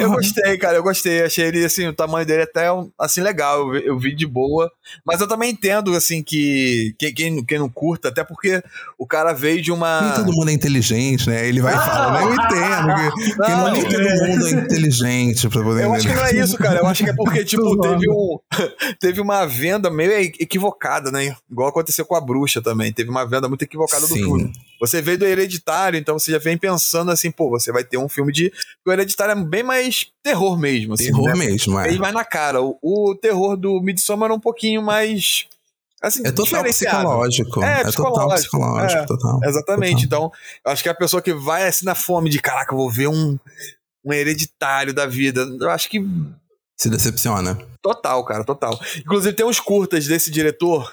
[0.00, 1.22] Eu gostei, cara, eu gostei.
[1.22, 2.66] Achei ele, assim, o tamanho dele até,
[2.98, 3.58] assim, legal.
[3.60, 4.70] Eu, vi- eu vi de boa.
[5.04, 8.62] Mas eu também entendo, assim, que quem, quem, quem não curta, até porque
[8.98, 10.12] o cara veio de Nem uma.
[10.14, 11.46] todo mundo é inteligente, né?
[11.46, 13.12] Ele vai falando, eu entendo.
[13.14, 16.34] Que, que não, nem todo mundo é inteligente pra poder Eu acho que não é
[16.36, 16.78] isso, cara.
[16.80, 18.38] Eu acho que é porque, tipo, teve, um,
[19.00, 21.34] teve uma venda meio equivocada, né?
[21.50, 22.92] Igual aconteceu com a bruxa também.
[22.92, 24.14] Teve uma venda muito equivocada do Sim.
[24.24, 24.52] filme.
[24.82, 28.08] Você veio do hereditário, então você já vem pensando assim, pô, você vai ter um
[28.08, 28.52] filme de.
[28.84, 31.04] O hereditário é bem mais terror mesmo, assim.
[31.04, 31.34] Terror né?
[31.36, 31.88] mesmo, é.
[31.88, 32.60] Bem mais na cara.
[32.60, 35.46] O, o terror do Midsommar era um pouquinho mais.
[36.02, 37.62] Assim, É total psicológico.
[37.62, 39.06] É, É, total psicológico, psicológico, é.
[39.06, 39.40] total.
[39.44, 40.08] Exatamente.
[40.08, 40.26] Total.
[40.26, 42.90] Então, eu acho que a pessoa que vai assim na fome de caraca, eu vou
[42.90, 43.38] ver um,
[44.04, 45.42] um hereditário da vida.
[45.60, 46.04] Eu acho que
[46.76, 47.56] Se decepciona.
[47.80, 48.76] Total, cara, total.
[48.96, 50.92] Inclusive, tem uns curtas desse diretor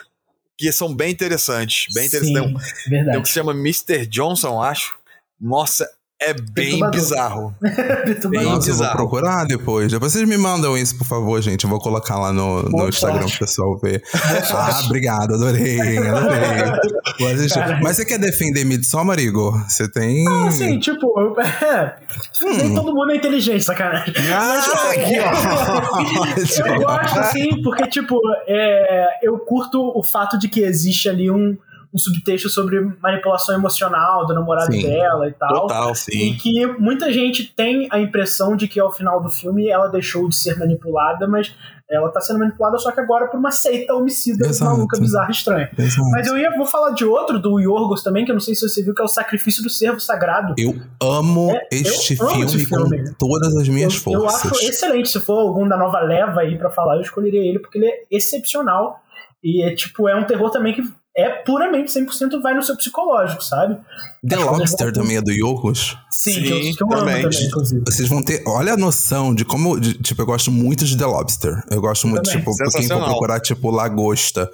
[0.60, 1.94] que são bem interessantes.
[1.94, 2.34] Bem interessantes.
[2.34, 3.22] Tem um, Sim, tem um verdade.
[3.22, 4.06] que se chama Mr.
[4.06, 5.00] Johnson, acho.
[5.40, 5.90] Nossa,
[6.22, 6.44] é bem
[6.80, 6.92] Perturbador.
[6.92, 7.56] bizarro.
[8.30, 8.96] Bem Nossa, eu vou bizarro.
[8.98, 9.92] procurar depois.
[9.92, 11.64] Depois vocês me mandam isso, por favor, gente.
[11.64, 14.04] Eu vou colocar lá no, no Instagram pro pessoal ver.
[14.52, 17.80] Ah, obrigado, adorei, adorei.
[17.82, 19.58] Mas você quer defender Midsommar, Igor?
[19.70, 20.28] Você tem.
[20.28, 21.96] Ah, assim, tipo, eu- é,
[22.42, 22.76] nem Hum.
[22.76, 24.14] todo mundo é inteligente, sacanagem.
[24.34, 26.70] Ah, aqui, ó.
[26.70, 31.58] Eu gosto, assim, porque, tipo, é, eu curto o fato de que existe ali um,
[31.94, 34.84] um subtexto sobre manipulação emocional do namorado Sim.
[34.84, 35.62] dela e tal.
[35.62, 36.38] Total, E sim.
[36.40, 40.36] que muita gente tem a impressão de que ao final do filme ela deixou de
[40.36, 41.52] ser manipulada, mas
[41.90, 44.72] ela tá sendo manipulada só que agora por uma seita homicida Exato.
[44.72, 45.68] maluca, bizarra, estranha.
[45.76, 46.08] Exato.
[46.12, 48.70] Mas eu ia, vou falar de outro, do Yorgos também, que eu não sei se
[48.70, 50.54] você viu, que é o Sacrifício do Servo Sagrado.
[50.60, 53.04] Eu amo É, eu este amo filme, esse filme.
[53.08, 54.52] com todas as minhas eu, eu forças.
[54.52, 55.10] acho excelente.
[55.10, 58.04] Se for algum da nova leva aí pra falar, eu escolheria ele, porque ele é
[58.12, 59.02] excepcional.
[59.44, 60.84] E é tipo, é um terror também que
[61.20, 63.76] é puramente 100% vai no seu psicológico, sabe?
[64.28, 65.98] The coisas Lobster também é do Yorgos?
[66.10, 67.22] Sim, Sim, que eu, que eu amo também.
[67.24, 67.84] também, inclusive.
[67.88, 68.44] Vocês vão ter.
[68.48, 69.80] Olha a noção de como.
[69.80, 71.64] de- tipo, eu gosto muito de The Lobster.
[71.70, 72.40] Eu gosto muito, também.
[72.40, 74.50] tipo, pra quem for procurar, tipo, Lagosta.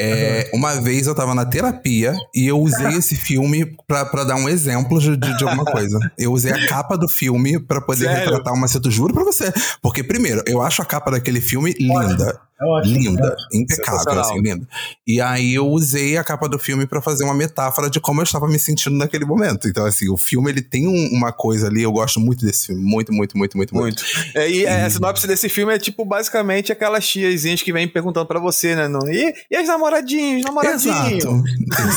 [0.00, 4.36] É, uma vez eu tava na terapia e eu usei esse filme pra, pra dar
[4.36, 5.98] um exemplo de, de alguma coisa.
[6.16, 8.24] Eu usei a capa do filme pra poder Sério?
[8.30, 8.88] retratar uma cena.
[8.88, 9.52] Juro pra você.
[9.82, 12.40] Porque, primeiro, eu acho a capa daquele filme linda.
[12.60, 12.94] É ótimo.
[12.98, 14.24] Linda, impecável, Sensacional.
[14.30, 14.68] assim, linda.
[15.06, 18.24] E aí eu usei a capa do filme pra fazer uma metáfora de como eu
[18.24, 19.68] estava me sentindo naquele momento.
[19.68, 22.82] Então, assim, o filme ele tem um- uma coisa ali, eu gosto muito desse filme.
[22.82, 24.02] Muito, muito, muito, muito, muito.
[24.02, 24.04] Muito.
[24.34, 28.40] É, e a sinopse desse filme é tipo basicamente aquelas tiazinhas que vêm perguntando pra
[28.40, 28.88] você, né?
[28.88, 31.24] No, e, e as namoradinhos, namoradinhos?
[31.24, 31.44] Exato.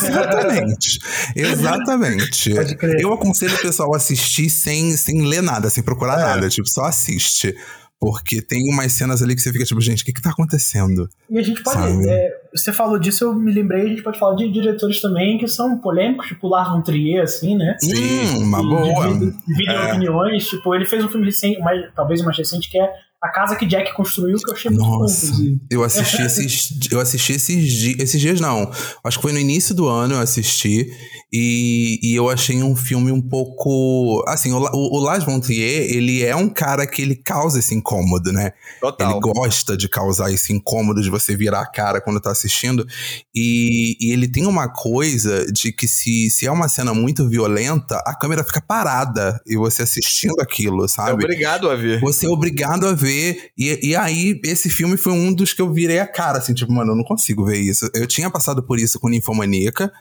[0.05, 0.99] Exatamente.
[1.35, 2.53] Exatamente.
[2.53, 2.99] Pode crer.
[3.01, 6.23] Eu aconselho o pessoal a assistir sem, sem ler nada, sem procurar É.
[6.23, 6.49] nada.
[6.49, 7.55] Tipo, só assiste.
[8.01, 11.07] Porque tem umas cenas ali que você fica tipo, gente, o que que tá acontecendo?
[11.29, 12.09] E a gente pode.
[12.09, 15.47] É, você falou disso, eu me lembrei, a gente pode falar de diretores também que
[15.47, 17.77] são polêmicos, tipo Lars Trier, assim, né?
[18.37, 19.07] Uma E boa.
[19.07, 19.91] Dividem, dividem É.
[19.91, 20.47] opiniões.
[20.47, 22.89] Tipo, ele fez um filme recente, mais, talvez o mais recente, que é
[23.23, 25.61] A Casa que Jack Construiu, que eu achei muito bom, Nossa, inclusive.
[25.69, 28.71] eu assisti esses, eu assisti esses dias, esses dias não,
[29.03, 30.91] acho que foi no início do ano eu assisti
[31.31, 35.83] e, e eu achei um filme um pouco, assim, o, o, o Lars von Trier,
[35.93, 38.51] ele é um cara que ele causa esse incômodo, né?
[38.81, 39.11] Total.
[39.11, 42.85] Ele gosta de causar esse incômodo de você virar a cara quando tá assistindo.
[43.33, 48.01] E, e ele tem uma coisa de que se, se é uma cena muito violenta,
[48.05, 51.11] a câmera fica parada e você assistindo aquilo, É sabe?
[51.23, 52.01] obrigado a ver.
[52.01, 53.10] Você é obrigado a ver.
[53.57, 56.71] E, e aí, esse filme foi um dos que eu virei a cara, assim, tipo,
[56.71, 57.89] mano, eu não consigo ver isso.
[57.93, 59.91] Eu tinha passado por isso com Ninfomaníaca,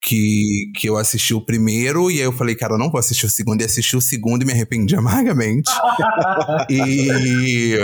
[0.00, 3.26] que, que eu assisti o primeiro, e aí eu falei, cara, eu não vou assistir
[3.26, 5.70] o segundo, e assisti o segundo e me arrependi amargamente.
[6.68, 7.78] e.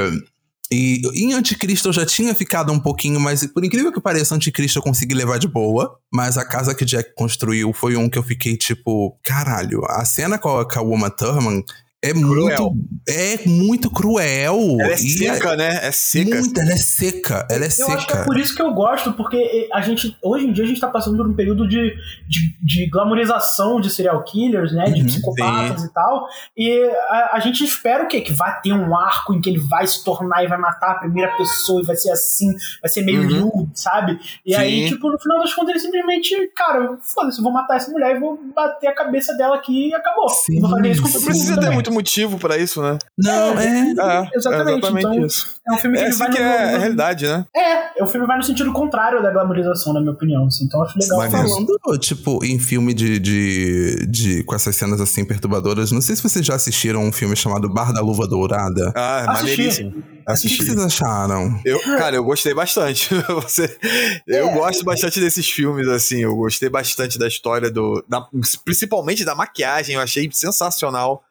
[0.73, 4.79] E em Anticristo eu já tinha ficado um pouquinho, mas por incrível que pareça, Anticristo
[4.79, 5.99] eu consegui levar de boa.
[6.13, 10.39] Mas a casa que Jack construiu foi um que eu fiquei tipo, caralho, a cena
[10.39, 11.65] com a, com a Uma Thurman
[12.03, 12.73] é muito.
[13.09, 14.77] É muito cruel.
[14.81, 15.81] Ela é seca, né?
[15.83, 16.39] É seca.
[16.39, 17.47] Muito, ela é seca.
[17.51, 18.25] Ela é Eu acho que é seca.
[18.25, 21.17] por isso que eu gosto, porque a gente, hoje em dia, a gente tá passando
[21.17, 21.95] por um período de,
[22.29, 24.85] de, de glamorização de serial killers, né?
[24.85, 26.29] De Uhum, psicopatas e tal.
[26.57, 28.21] E a, a gente espera o quê?
[28.21, 30.99] Que vai ter um arco em que ele vai se tornar e vai matar a
[31.01, 33.41] primeira pessoa e vai ser assim, vai ser meio Uhum.
[33.41, 34.19] nu, sabe?
[34.47, 34.61] E Sim.
[34.61, 38.15] aí, tipo, no final das contas, ele simplesmente, cara, foda-se, eu vou matar essa mulher
[38.17, 40.29] e vou bater a cabeça dela aqui e acabou.
[40.29, 41.19] Sim, E vou fazer isso com sim.
[41.19, 41.77] Não precisa ter também.
[41.91, 42.99] Muito motivo pra isso, né?
[43.19, 43.67] Não, é.
[43.67, 45.47] É, Exatamente, É exatamente então- isso.
[45.69, 47.45] É um filme que É ele assim vai que no- é a realidade, né?
[47.55, 50.47] É, o filme vai no sentido contrário da glamorização, na minha opinião.
[50.47, 51.31] Assim, então eu acho legal falar.
[51.49, 54.45] Falando, tipo, em filme de, de, de.
[54.45, 57.93] com essas cenas assim perturbadoras, não sei se vocês já assistiram um filme chamado Bar
[57.93, 58.93] da Luva Dourada.
[58.97, 59.35] Ah, Assisti.
[59.43, 60.03] maneiríssimo.
[60.27, 61.61] Assisti, O que, que vocês acharam?
[61.65, 63.09] Eu, cara, eu gostei bastante.
[63.43, 63.77] Você,
[64.27, 64.55] eu É.
[64.55, 66.21] gosto bastante desses filmes, assim.
[66.21, 68.05] Eu gostei bastante da história do.
[68.09, 68.27] da-
[68.65, 71.23] principalmente da maquiagem, eu achei sensacional.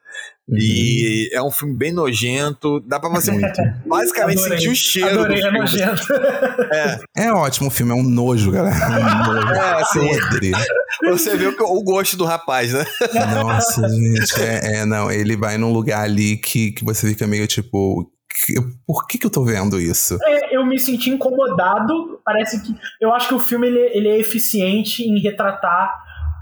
[0.58, 2.80] E é um filme bem nojento.
[2.82, 3.32] Dá pra você
[3.86, 4.58] basicamente Adorei.
[4.58, 6.14] sentir o cheiro Adorei, do é nojento.
[6.72, 8.76] É, É ótimo o filme, é um nojo, galera.
[8.76, 9.48] É um nojo.
[9.54, 10.10] É, assim.
[11.10, 12.86] Você vê o, que- o gosto do rapaz, né?
[13.36, 14.42] Nossa, gente.
[14.42, 18.12] É, é, não, ele vai num lugar ali que, que você fica meio tipo.
[18.86, 20.18] por que, que eu tô vendo isso?
[20.24, 22.20] É, eu me senti incomodado.
[22.26, 22.74] Parece que.
[23.00, 25.92] Eu acho que o filme ele, ele é eficiente em retratar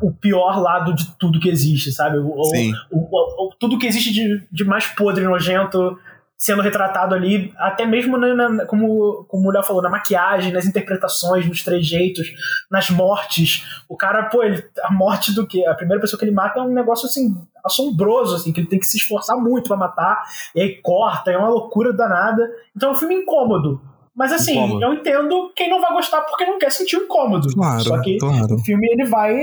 [0.02, 2.18] o pior lado de tudo que existe, sabe?
[2.18, 2.72] O, o- Sim.
[2.91, 5.98] o- tudo que existe de, de mais podre e nojento
[6.39, 10.68] sendo retratado ali, até mesmo na, na- como, como o Léo falou, na maquiagem, nas
[10.68, 12.28] interpretações, nos trejeitos,
[12.70, 13.66] nas mortes.
[13.89, 15.66] O cara, pô, ele, a morte do que?
[15.66, 17.34] A primeira pessoa que ele mata é um negócio assim
[17.66, 20.22] assombroso, assim, que ele tem que se esforçar muito pra matar,
[20.56, 22.48] e aí corta, é uma loucura danada.
[22.76, 23.82] Então é um filme incômodo.
[24.16, 24.84] Mas assim, Incômodo.
[24.86, 27.48] eu entendo quem não vai gostar porque não quer sentir o incômodo.
[27.54, 28.56] Claro, Só que claro.
[28.56, 29.36] o filme ele vai.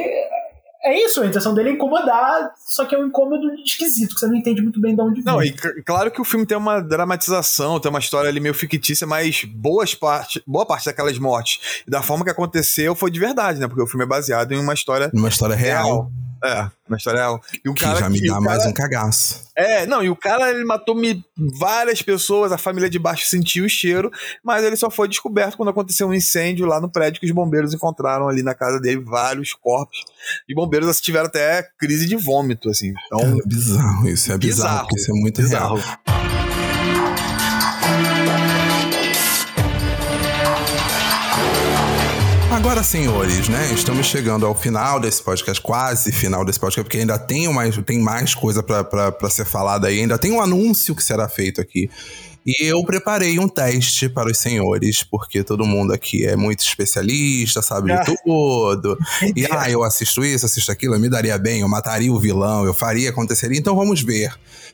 [0.85, 4.27] É isso, a intenção dele é incomodar, só que é um incômodo esquisito, que você
[4.27, 5.33] não entende muito bem de onde vem.
[5.33, 5.51] Não, e
[5.83, 9.95] claro que o filme tem uma dramatização, tem uma história ali meio fictícia, mas boas
[9.95, 13.67] parte, boa parte daquelas mortes e da forma que aconteceu foi de verdade, né?
[13.67, 16.11] Porque o filme é baseado em uma história Uma história real.
[16.45, 17.41] É, uma história real.
[17.65, 19.45] E o Que cara já me dá mais cara- um cagaço.
[19.57, 21.25] É, não, e o cara ele matou me
[21.59, 24.11] várias pessoas, a família de baixo sentiu o cheiro,
[24.43, 27.73] mas ele só foi descoberto quando aconteceu um incêndio lá no prédio que os bombeiros
[27.73, 30.05] encontraram ali na casa dele vários corpos.
[30.49, 32.93] E bombeiros tiveram até crise de vômito, assim.
[33.07, 34.89] Então, É bizarro isso, é bizarro, Bizarro.
[34.97, 35.77] isso é muito bizarro.
[35.77, 35.99] real.
[42.55, 43.73] Agora, senhores, né?
[43.75, 47.99] Estamos chegando ao final desse podcast, quase final desse podcast, porque ainda tem mais, tem
[47.99, 51.91] mais coisa pra ser falada aí, ainda tem um anúncio que será feito aqui.
[52.47, 57.61] E eu preparei um teste para os senhores, porque todo mundo aqui é muito especialista,
[57.61, 58.05] sabe de Ah.
[58.05, 58.97] tudo.
[59.35, 62.65] E ah, eu assisto isso, assisto aquilo, eu me daria bem, eu mataria o vilão,
[62.65, 63.59] eu faria, aconteceria.
[63.59, 64.33] Então vamos ver.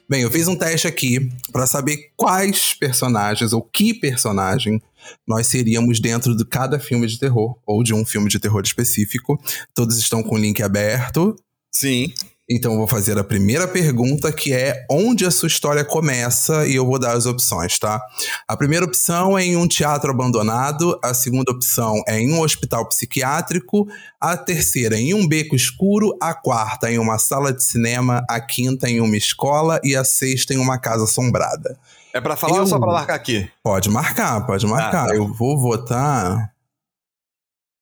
[0.09, 4.83] Bem, eu fiz um teste aqui para saber quais personagens ou que personagem
[5.27, 9.41] nós seríamos dentro de cada filme de terror ou de um filme de terror específico.
[9.75, 11.37] Todos estão com o link aberto.
[11.73, 12.13] Sim.
[12.53, 16.75] Então eu vou fazer a primeira pergunta, que é onde a sua história começa, e
[16.75, 18.03] eu vou dar as opções, tá?
[18.49, 22.89] A primeira opção é em um teatro abandonado, a segunda opção é em um hospital
[22.89, 23.87] psiquiátrico,
[24.21, 28.91] a terceira em um beco escuro, a quarta em uma sala de cinema, a quinta
[28.91, 31.79] em uma escola e a sexta em uma casa assombrada.
[32.13, 33.51] É pra falar Eu- ou só pra marcar aqui?
[33.63, 35.07] Pode marcar, pode marcar.
[35.09, 35.15] tá.
[35.15, 36.53] Eu vou votar.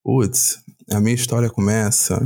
[0.04, 0.58] Putz,
[0.90, 2.18] a minha história começa.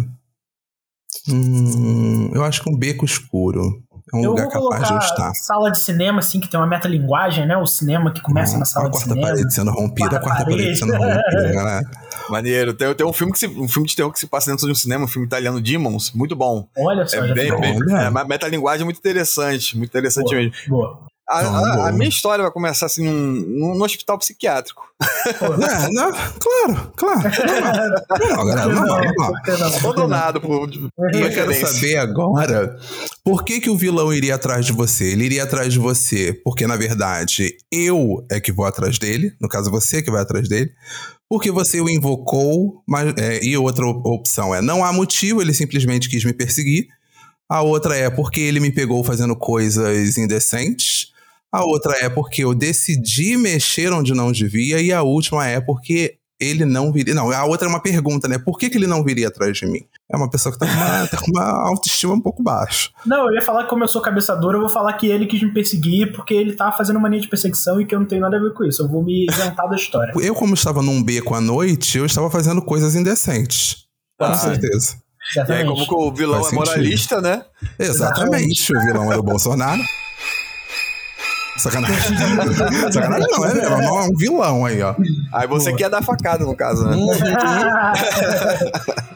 [1.29, 3.83] Hum, eu acho que um beco escuro.
[4.13, 5.35] É um eu lugar vou capaz de eu colocar estar.
[5.35, 7.57] sala de cinema, assim, que tem uma metalinguagem, né?
[7.57, 9.29] O cinema que começa na sala a de quarta cinema.
[9.29, 10.79] parede sendo rompida, a Quarta quarta parede parede.
[10.79, 11.91] sendo rompida, galera.
[12.29, 12.75] Maneiro.
[12.75, 14.73] Tem, tem um filme que se, um filme de terror que se passa dentro de
[14.73, 16.69] um cinema, um filme italiano Demons, muito bom.
[16.77, 17.61] Olha só, É já bem, ficou.
[17.61, 20.37] bem é, uma metalinguagem muito interessante, muito interessante Boa.
[20.37, 20.53] mesmo.
[20.69, 21.07] Boa.
[21.29, 21.43] A, a-
[21.75, 21.89] boa.
[21.89, 24.83] a minha história vai começar assim num, num hospital psiquiátrico.
[25.01, 27.21] É, não, claro, claro.
[28.21, 29.77] Não, não, galera, não, não?
[29.79, 30.69] Abandonado por.
[31.15, 32.77] Eu quero saber agora
[33.25, 35.13] por que, que o vilão iria atrás de você?
[35.13, 39.49] Ele iria atrás de você porque, na verdade, eu é que vou atrás dele, no
[39.49, 40.71] caso, você que vai atrás dele,
[41.31, 45.55] porque você o invocou, mas, é, e outra op- opção é não há motivo, ele
[45.55, 46.87] simplesmente quis me perseguir.
[47.49, 51.12] A outra é porque ele me pegou fazendo coisas indecentes.
[51.53, 54.81] A outra é porque eu decidi mexer onde não devia.
[54.81, 57.15] E a última é porque ele não viria.
[57.15, 58.39] Não, a outra é uma pergunta, né?
[58.39, 59.81] Por que, que ele não viria atrás de mim?
[60.11, 62.91] É uma pessoa que tá com uma, tá com uma autoestima um pouco baixa.
[63.07, 65.43] Não, eu ia falar que como eu sou cabeçador, eu vou falar que ele quis
[65.43, 68.37] me perseguir porque ele tava fazendo mania de perseguição e que eu não tenho nada
[68.37, 68.83] a ver com isso.
[68.83, 70.13] Eu vou me isentar da história.
[70.21, 73.85] Eu, como estava num beco à noite, eu estava fazendo coisas indecentes.
[74.19, 74.35] Com Ah.
[74.35, 74.97] certeza.
[75.37, 77.45] E aí, como que o vilão Faz é moralista, né?
[77.79, 78.75] Exatamente.
[78.75, 79.81] O vilão era o Bolsonaro.
[81.59, 81.97] Sacanagem.
[82.93, 83.75] Sacanagem não, é mesmo.
[83.75, 84.95] É um vilão aí, ó.
[85.33, 85.79] Aí você Boa.
[85.79, 86.97] quer dar facada, no caso, né?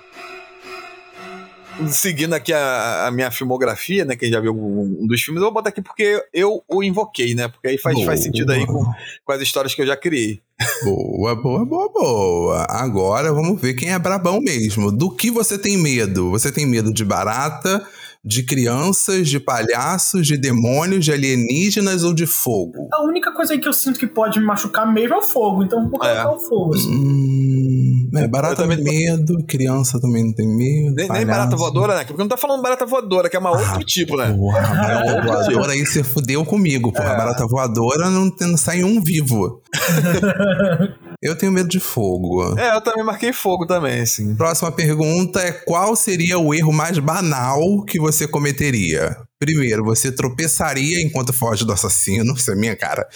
[1.89, 4.17] Seguindo aqui a, a minha filmografia, né?
[4.17, 7.35] Quem já viu um, um dos filmes, eu vou botar aqui porque eu o invoquei,
[7.35, 7.49] né?
[7.49, 8.83] Porque aí faz, faz sentido aí com,
[9.25, 10.41] com as histórias que eu já criei.
[10.85, 12.67] Boa, boa, boa, boa.
[12.71, 14.91] Agora vamos ver quem é brabão mesmo.
[14.91, 16.31] Do que você tem medo?
[16.31, 17.87] Você tem medo de barata,
[18.27, 22.89] de crianças, de palhaços, de demônios, de alienígenas ou de fogo?
[22.93, 25.63] A única coisa aí que eu sinto que pode me machucar mesmo é o fogo,
[25.63, 26.27] então vou colocar É.
[26.27, 26.75] o fogo.
[26.75, 26.91] assim.
[26.93, 30.95] Hum, É, barata também medo, criança também não tem medo.
[30.95, 32.05] Nem, nem barata voadora, né?
[32.05, 34.33] Porque não tá falando barata voadora, que é uma outro Ah, tipo, né?
[34.33, 37.13] Porra, barata voadora aí você fudeu comigo, porra.
[37.13, 37.17] É.
[37.17, 39.61] Barata voadora não, não sai um vivo.
[41.23, 42.59] Eu tenho medo de fogo.
[42.59, 44.35] É, eu também marquei fogo também, assim.
[44.35, 49.17] Próxima pergunta é: qual seria o erro mais banal que você cometeria?
[49.39, 53.07] Primeiro, você tropeçaria enquanto foge do assassino, isso é minha cara.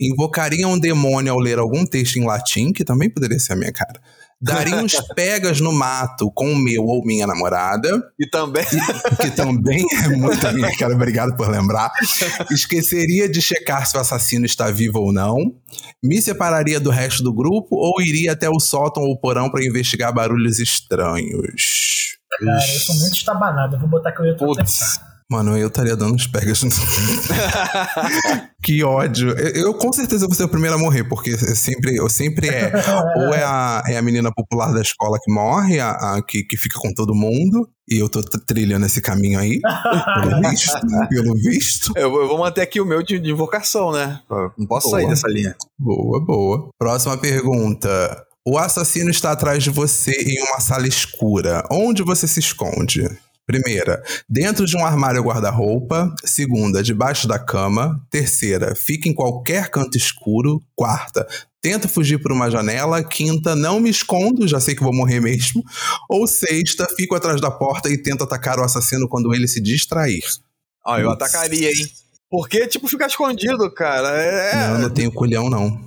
[0.00, 3.72] Invocaria um demônio ao ler algum texto em latim, que também poderia ser a minha
[3.72, 4.00] cara.
[4.40, 8.64] Daria uns pegas no mato com o meu ou minha namorada, E também.
[9.20, 11.90] que também é muito a minha cara, obrigado por lembrar.
[12.50, 15.36] Esqueceria de checar se o assassino está vivo ou não.
[16.02, 20.12] Me separaria do resto do grupo ou iria até o sótão ou porão para investigar
[20.12, 22.16] barulhos estranhos.
[22.38, 23.76] Cara, eu sou muito estabanado.
[23.76, 25.00] Eu vou botar que eu ia Putz.
[25.30, 26.62] Mano, eu estaria dando uns pegas.
[28.62, 29.30] que ódio.
[29.30, 32.48] Eu, eu, com certeza vou ser o primeiro a morrer, porque eu sempre, eu sempre
[32.48, 32.72] é.
[33.16, 36.56] Ou é a, é a menina popular da escola que morre, a, a que, que
[36.56, 37.68] fica com todo mundo.
[37.88, 39.60] E eu tô trilhando esse caminho aí.
[39.60, 40.80] Pelo visto.
[41.08, 41.92] Pelo visto.
[41.96, 44.20] Eu, vou- eu vou manter aqui o meu de, de invocação, né?
[44.58, 45.10] Não posso sair Boa.
[45.14, 45.54] dessa linha.
[45.78, 46.68] Boa, boa.
[46.78, 48.22] Próxima pergunta.
[48.48, 51.64] O assassino está atrás de você em uma sala escura.
[51.70, 53.02] Onde você se esconde?
[53.46, 56.12] Primeira, dentro de um armário guarda-roupa.
[56.24, 58.04] Segunda, debaixo da cama.
[58.10, 60.60] Terceira, fica em qualquer canto escuro.
[60.74, 61.24] Quarta,
[61.62, 63.04] tento fugir por uma janela.
[63.04, 65.62] Quinta, não me escondo, já sei que vou morrer mesmo.
[66.10, 70.24] Ou sexta, fico atrás da porta e tento atacar o assassino quando ele se distrair.
[70.84, 71.22] Ó, eu Putz.
[71.22, 71.88] atacaria, hein?
[72.28, 74.08] Porque, tipo, ficar escondido, cara.
[74.08, 74.56] É.
[74.56, 75.85] Não, eu não tenho culhão, não.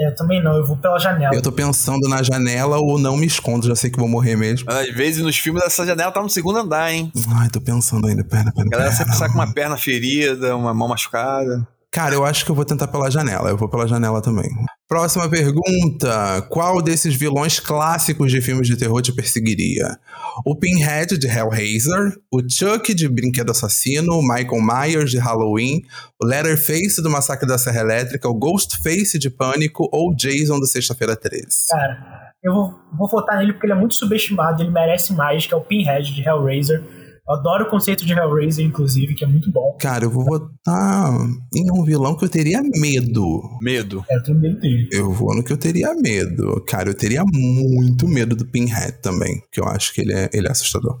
[0.00, 1.34] É, eu também não, eu vou pela janela.
[1.34, 4.70] Eu tô pensando na janela ou não me escondo, já sei que vou morrer mesmo.
[4.70, 7.12] Às vezes nos filmes essa janela tá no segundo andar, hein?
[7.36, 8.24] Ai, tô pensando ainda.
[8.24, 8.92] Pera, pera, A galera pera.
[8.96, 11.66] sempre sai com uma perna ferida, uma mão machucada.
[11.92, 13.50] Cara, eu acho que eu vou tentar pela janela.
[13.50, 14.48] Eu vou pela janela também.
[14.88, 16.40] Próxima pergunta.
[16.48, 19.98] Qual desses vilões clássicos de filmes de terror te perseguiria?
[20.46, 25.82] O Pinhead de Hellraiser, o Chuck de Brinquedo Assassino, o Michael Myers de Halloween,
[26.22, 30.66] o Letterface do Massacre da Serra Elétrica, o Ghostface de Pânico ou o Jason do
[30.66, 31.44] Sexta-feira 13?
[31.70, 35.52] Cara, eu vou, vou votar nele porque ele é muito subestimado, ele merece mais, que
[35.52, 36.99] é o Pinhead de Hellraiser.
[37.30, 39.78] Eu adoro o conceito de Hellraiser, inclusive, que é muito bom.
[39.80, 41.14] Cara, eu vou votar
[41.54, 43.40] em um vilão que eu teria medo.
[43.62, 44.04] Medo.
[44.10, 44.88] É, eu tenho medo dele.
[44.90, 46.60] Eu vou no que eu teria medo.
[46.66, 50.48] Cara, eu teria muito medo do Pinhead também, que eu acho que ele é, ele
[50.48, 50.98] é assustador.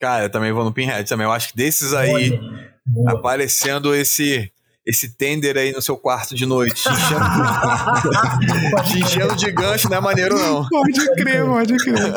[0.00, 1.26] Cara, eu também vou no Pinhead também.
[1.26, 2.40] Eu acho que desses aí, Olha,
[2.86, 3.12] boa.
[3.14, 4.52] aparecendo esse.
[4.84, 9.98] Esse tender aí no seu quarto de noite, te enchendo, te enchendo de gancho, não
[9.98, 10.66] é maneiro, não.
[10.68, 12.14] Pode crer, pode crer.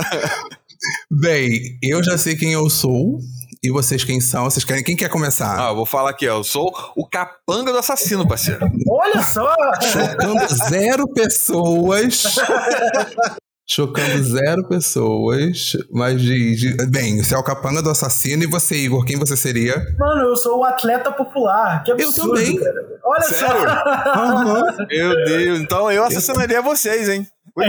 [1.12, 3.20] Bem, eu já sei quem eu sou.
[3.66, 4.44] E vocês quem são?
[4.44, 4.84] Vocês querem?
[4.84, 5.60] Quem quer começar?
[5.60, 6.38] Ah, eu vou falar aqui, ó.
[6.38, 8.60] Eu sou o capanga do assassino, parceiro.
[8.88, 9.52] Olha só!
[9.82, 12.24] Chocando zero pessoas.
[13.68, 15.76] Chocando zero pessoas.
[15.92, 16.60] Mas diz.
[16.60, 18.44] diz- Bem, você é o capanga do assassino.
[18.44, 19.84] E você, Igor, quem você seria?
[19.98, 21.84] Mano, eu sou o atleta popular.
[21.84, 22.56] Que absurdo, também.
[22.60, 22.86] cara.
[23.04, 23.62] Olha Sério?
[23.62, 23.66] só!
[23.66, 24.64] Aham.
[24.88, 27.28] Meu Deus, então eu assassinaria vocês, hein?
[27.60, 27.68] É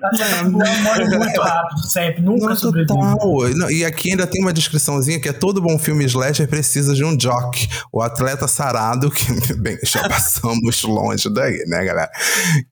[0.00, 0.48] Popular
[0.82, 2.22] morre muito rápido, sempre.
[2.22, 3.48] Nunca Não, total.
[3.54, 7.04] Não, E aqui ainda tem uma descriçãozinha que é todo bom filme slasher precisa de
[7.04, 9.24] um jock, o atleta sarado, que,
[9.58, 12.10] bem, já passamos longe daí, né, galera?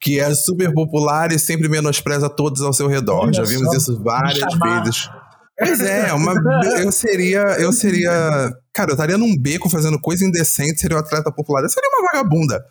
[0.01, 3.24] Que é super popular e sempre menospreza todos ao seu redor.
[3.24, 4.83] Olha já vimos só, isso várias chamar.
[4.83, 5.11] vezes.
[5.59, 6.35] Pois é, uma,
[6.79, 7.41] eu seria.
[7.59, 8.11] Eu seria.
[8.75, 11.63] Cara, eu estaria num beco fazendo coisa indecente, seria o atleta popular.
[11.63, 12.63] Eu seria uma vagabunda.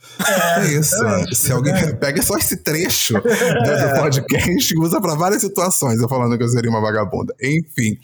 [0.59, 0.95] É, isso.
[0.95, 1.35] exatamente.
[1.35, 6.37] Se alguém pega só esse trecho do, podcast e usa pra várias situações, eu falando
[6.37, 7.33] que eu seria uma vagabunda.
[7.41, 7.97] Enfim.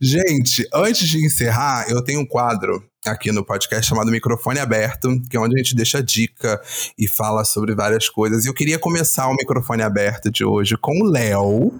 [0.00, 5.36] Gente, antes de encerrar, eu tenho um quadro aqui no podcast chamado Microfone Aberto, que
[5.36, 6.58] é onde a gente deixa dica
[6.98, 8.46] e fala sobre várias coisas.
[8.46, 11.70] E eu queria começar o microfone aberto de hoje com o Léo.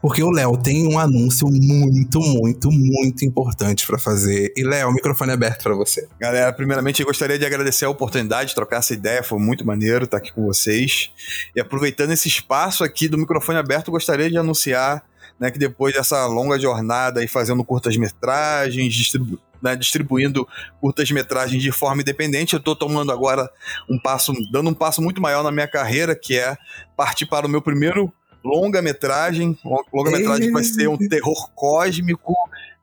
[0.00, 4.52] Porque o Léo tem um anúncio muito, muito, muito importante pra fazer.
[4.56, 6.06] E, Léo, o microfone é aberto pra você.
[6.20, 10.04] Galera, primeiramente eu gostaria de agradecer a oportunidade de trocar essa ideia, foi muito maneiro
[10.04, 11.10] estar aqui com vocês.
[11.54, 15.02] E aproveitando esse espaço aqui do microfone aberto, gostaria de anunciar
[15.38, 20.46] né, que depois dessa longa jornada aí fazendo curtas-metragens, distribu né, distribuindo
[20.80, 23.50] curtas-metragens de forma independente, eu estou tomando agora
[23.90, 26.56] um passo, dando um passo muito maior na minha carreira, que é
[26.96, 28.12] partir para o meu primeiro
[28.44, 29.58] longa-metragem.
[29.92, 32.34] Longa-metragem que vai ser um terror cósmico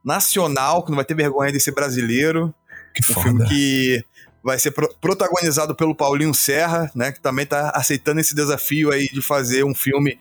[0.04, 2.54] nacional, que não vai ter vergonha de ser brasileiro.
[2.94, 3.46] Que Um filme foda.
[3.50, 4.04] que
[4.44, 7.12] vai ser pro- protagonizado pelo Paulinho Serra, né?
[7.12, 10.20] Que também tá aceitando esse desafio aí de fazer um filme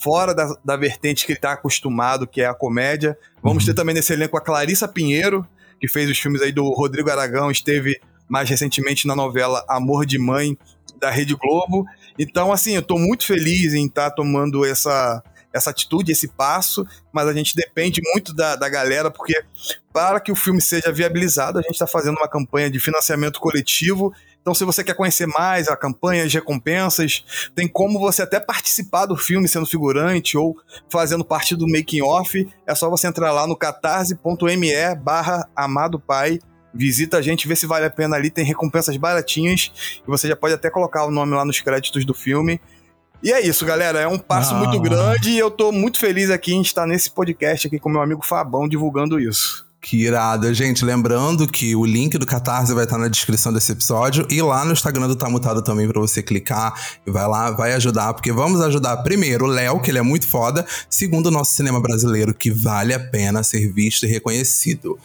[0.00, 3.18] fora da, da vertente que ele tá acostumado, que é a comédia.
[3.42, 3.70] Vamos Uhum.
[3.70, 5.46] ter também nesse elenco a Clarissa Pinheiro,
[5.80, 10.18] que fez os filmes aí do Rodrigo Aragão, esteve mais recentemente na novela Amor de
[10.18, 10.56] Mãe,
[10.98, 11.84] da Rede Globo.
[12.18, 17.28] Então, assim, eu tô muito feliz em estar tomando essa, essa atitude, esse passo, mas
[17.28, 19.40] a gente depende muito da, da galera, porque
[19.92, 24.12] para que o filme seja viabilizado, a gente está fazendo uma campanha de financiamento coletivo.
[24.40, 29.06] Então, se você quer conhecer mais a campanha, as recompensas, tem como você até participar
[29.06, 30.56] do filme sendo figurante ou
[30.90, 32.46] fazendo parte do making off.
[32.66, 36.40] É só você entrar lá no catarse.me barra amado pai
[36.74, 39.70] visita a gente, vê se vale a pena ali, tem recompensas baratinhas
[40.02, 42.60] e você já pode até colocar o nome lá nos créditos do filme.
[43.22, 44.00] E é isso, galera.
[44.00, 44.58] É um passo ah.
[44.58, 48.02] muito grande e eu tô muito feliz aqui em estar nesse podcast aqui com meu
[48.02, 49.64] amigo Fabão divulgando isso.
[49.84, 50.52] Que irado.
[50.54, 54.64] Gente, lembrando que o link do Catarse vai estar na descrição desse episódio e lá
[54.64, 56.72] no Instagram do Tá Mutado também para você clicar
[57.06, 60.26] e vai lá, vai ajudar, porque vamos ajudar primeiro o Léo, que ele é muito
[60.26, 64.98] foda, segundo o nosso cinema brasileiro, que vale a pena ser visto e reconhecido.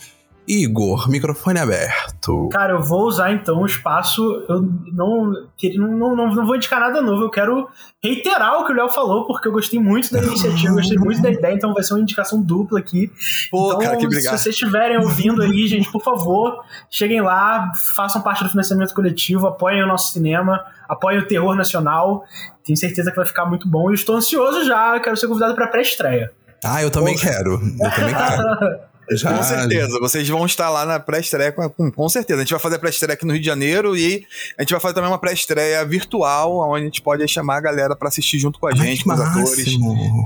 [0.50, 2.50] Igor, microfone aberto.
[2.52, 4.24] Cara, eu vou usar então o espaço.
[4.50, 5.32] Eu não,
[5.76, 7.26] não, não, não vou indicar nada novo.
[7.26, 7.68] Eu quero
[8.04, 11.30] reiterar o que o Léo falou, porque eu gostei muito da iniciativa, gostei muito da
[11.30, 13.12] ideia, então vai ser uma indicação dupla aqui.
[13.52, 14.38] Pô, então, cara, que obrigado.
[14.38, 19.45] Se vocês estiverem ouvindo aí, gente, por favor, cheguem lá, façam parte do financiamento coletivo,
[19.45, 22.24] apoiem o nosso cinema, apoiem o terror nacional.
[22.66, 23.91] Tenho certeza que vai ficar muito bom.
[23.91, 26.32] E estou ansioso já, quero ser convidado para pré-estreia.
[26.66, 27.52] Ah, eu também quero.
[27.54, 28.80] Eu também quero.
[29.12, 29.99] Já, com certeza.
[29.99, 32.39] Vocês vão estar lá na pré-estreia com, com certeza.
[32.39, 34.26] A gente vai fazer a pré-estreia aqui no Rio de Janeiro e
[34.57, 37.95] a gente vai fazer também uma pré-estreia virtual, onde a gente pode chamar a galera
[37.95, 39.78] para assistir junto com a gente, com os atores.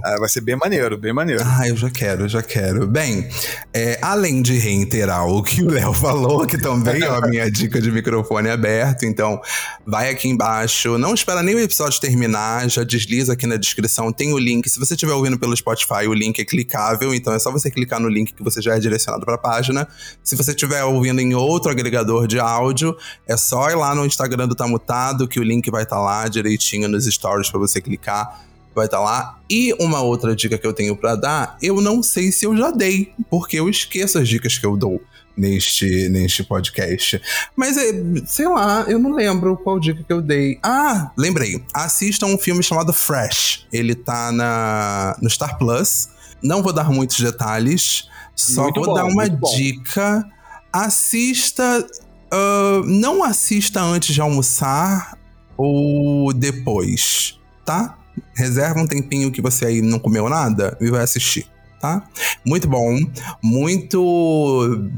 [0.03, 1.43] Ah, vai ser bem maneiro, bem maneiro.
[1.45, 2.88] Ah, eu já quero, eu já quero.
[2.88, 3.27] Bem,
[3.73, 7.81] é, além de reiterar o que o Léo falou, que também é a minha dica
[7.81, 9.41] de microfone aberto, então
[9.86, 10.97] vai aqui embaixo.
[10.97, 14.69] Não espera nem o episódio terminar, já desliza aqui na descrição, tem o link.
[14.69, 17.99] Se você estiver ouvindo pelo Spotify, o link é clicável, então é só você clicar
[17.99, 19.88] no link que você já é direcionado para a página.
[20.24, 22.95] Se você estiver ouvindo em outro agregador de áudio,
[23.28, 26.01] é só ir lá no Instagram do Tá Mutado, que o link vai estar tá
[26.01, 28.41] lá direitinho nos stories para você clicar.
[28.76, 29.39] Vai estar tá lá.
[29.49, 32.71] E uma outra dica que eu tenho para dar, eu não sei se eu já
[32.71, 35.01] dei, porque eu esqueço as dicas que eu dou
[35.36, 37.21] neste, neste podcast.
[37.55, 37.91] Mas, é,
[38.26, 40.59] sei lá, eu não lembro qual dica que eu dei.
[40.63, 41.63] Ah, lembrei.
[41.74, 43.65] Assista um filme chamado Fresh.
[43.71, 46.09] Ele tá na, no Star Plus.
[46.41, 50.25] Não vou dar muitos detalhes, só muito vou bom, dar uma dica.
[50.71, 51.86] Assista.
[52.34, 55.17] Uh, não assista antes de almoçar
[55.55, 57.97] ou depois, tá?
[58.36, 61.47] Reserva um tempinho que você aí não comeu nada e vai assistir.
[61.79, 62.01] Tá?
[62.45, 62.97] Muito bom,
[63.43, 64.89] muito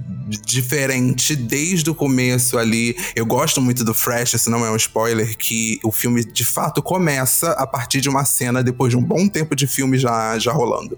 [0.46, 2.96] diferente desde o começo ali.
[3.16, 6.84] Eu gosto muito do Fresh, se não é um spoiler, que o filme de fato
[6.84, 10.54] começa a partir de uma cena depois de um bom tempo de filme já, já
[10.54, 10.96] rolando.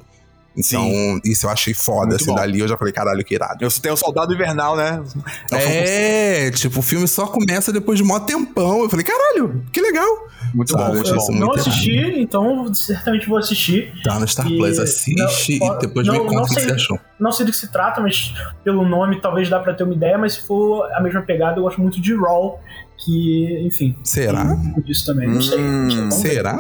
[0.58, 1.22] Então, Sim.
[1.24, 2.36] isso eu achei foda, Muito assim, bom.
[2.36, 3.64] dali eu já falei, caralho, que irado.
[3.64, 5.04] Eu tenho o Soldado Invernal, né?
[5.52, 8.82] É, tipo, o filme só começa depois de mó tempão.
[8.82, 10.28] Eu falei, caralho, que legal.
[10.54, 11.08] Muito Sabe, bom.
[11.08, 12.20] Eu, não assisti, errado.
[12.20, 13.94] então certamente vou assistir.
[14.04, 17.00] Tá no Star Plus, assiste não, e depois não, me conta o que você achou.
[17.20, 20.18] Não sei do que se trata, mas pelo nome talvez dá pra ter uma ideia,
[20.18, 22.60] mas se for a mesma pegada, eu gosto muito de Raw,
[22.98, 23.98] que, enfim.
[24.04, 24.44] Será?
[24.44, 25.60] Um disso também, não sei.
[25.60, 26.58] Hum, será?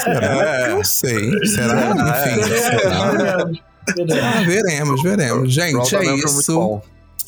[0.00, 0.68] será?
[0.72, 1.46] Não sei.
[1.46, 1.90] Será?
[1.90, 3.50] Enfim, será?
[3.86, 5.52] Ah, veremos, veremos.
[5.52, 6.80] Gente, é isso.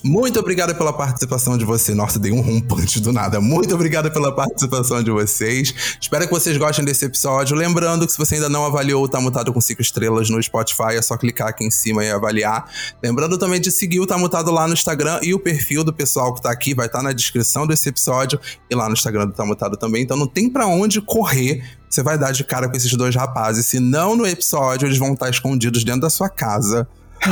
[0.07, 1.95] Muito obrigado pela participação de você.
[1.95, 3.41] Nossa, dei um rompante do nada.
[3.41, 5.75] Muito obrigado pela participação de vocês.
[5.99, 7.57] Espero que vocês gostem desse episódio.
[7.57, 11.01] Lembrando que se você ainda não avaliou, tá mutado com 5 estrelas no Spotify, é
[11.01, 12.71] só clicar aqui em cima e avaliar.
[13.03, 16.35] Lembrando também de seguir o Tá Mutado lá no Instagram e o perfil do pessoal
[16.35, 18.39] que tá aqui vai estar tá na descrição desse episódio
[18.69, 20.03] e lá no Instagram do Tá Mutado também.
[20.03, 23.65] Então não tem para onde correr você vai dar de cara com esses dois rapazes.
[23.65, 26.87] Se não no episódio, eles vão estar escondidos dentro da sua casa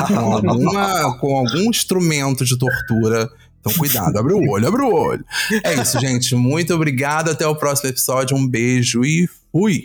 [0.06, 3.30] com, alguma, com algum instrumento de tortura.
[3.60, 5.24] Então, cuidado, abre o olho, abre o olho.
[5.64, 6.34] É isso, gente.
[6.34, 7.30] Muito obrigado.
[7.30, 8.36] Até o próximo episódio.
[8.36, 9.84] Um beijo e fui!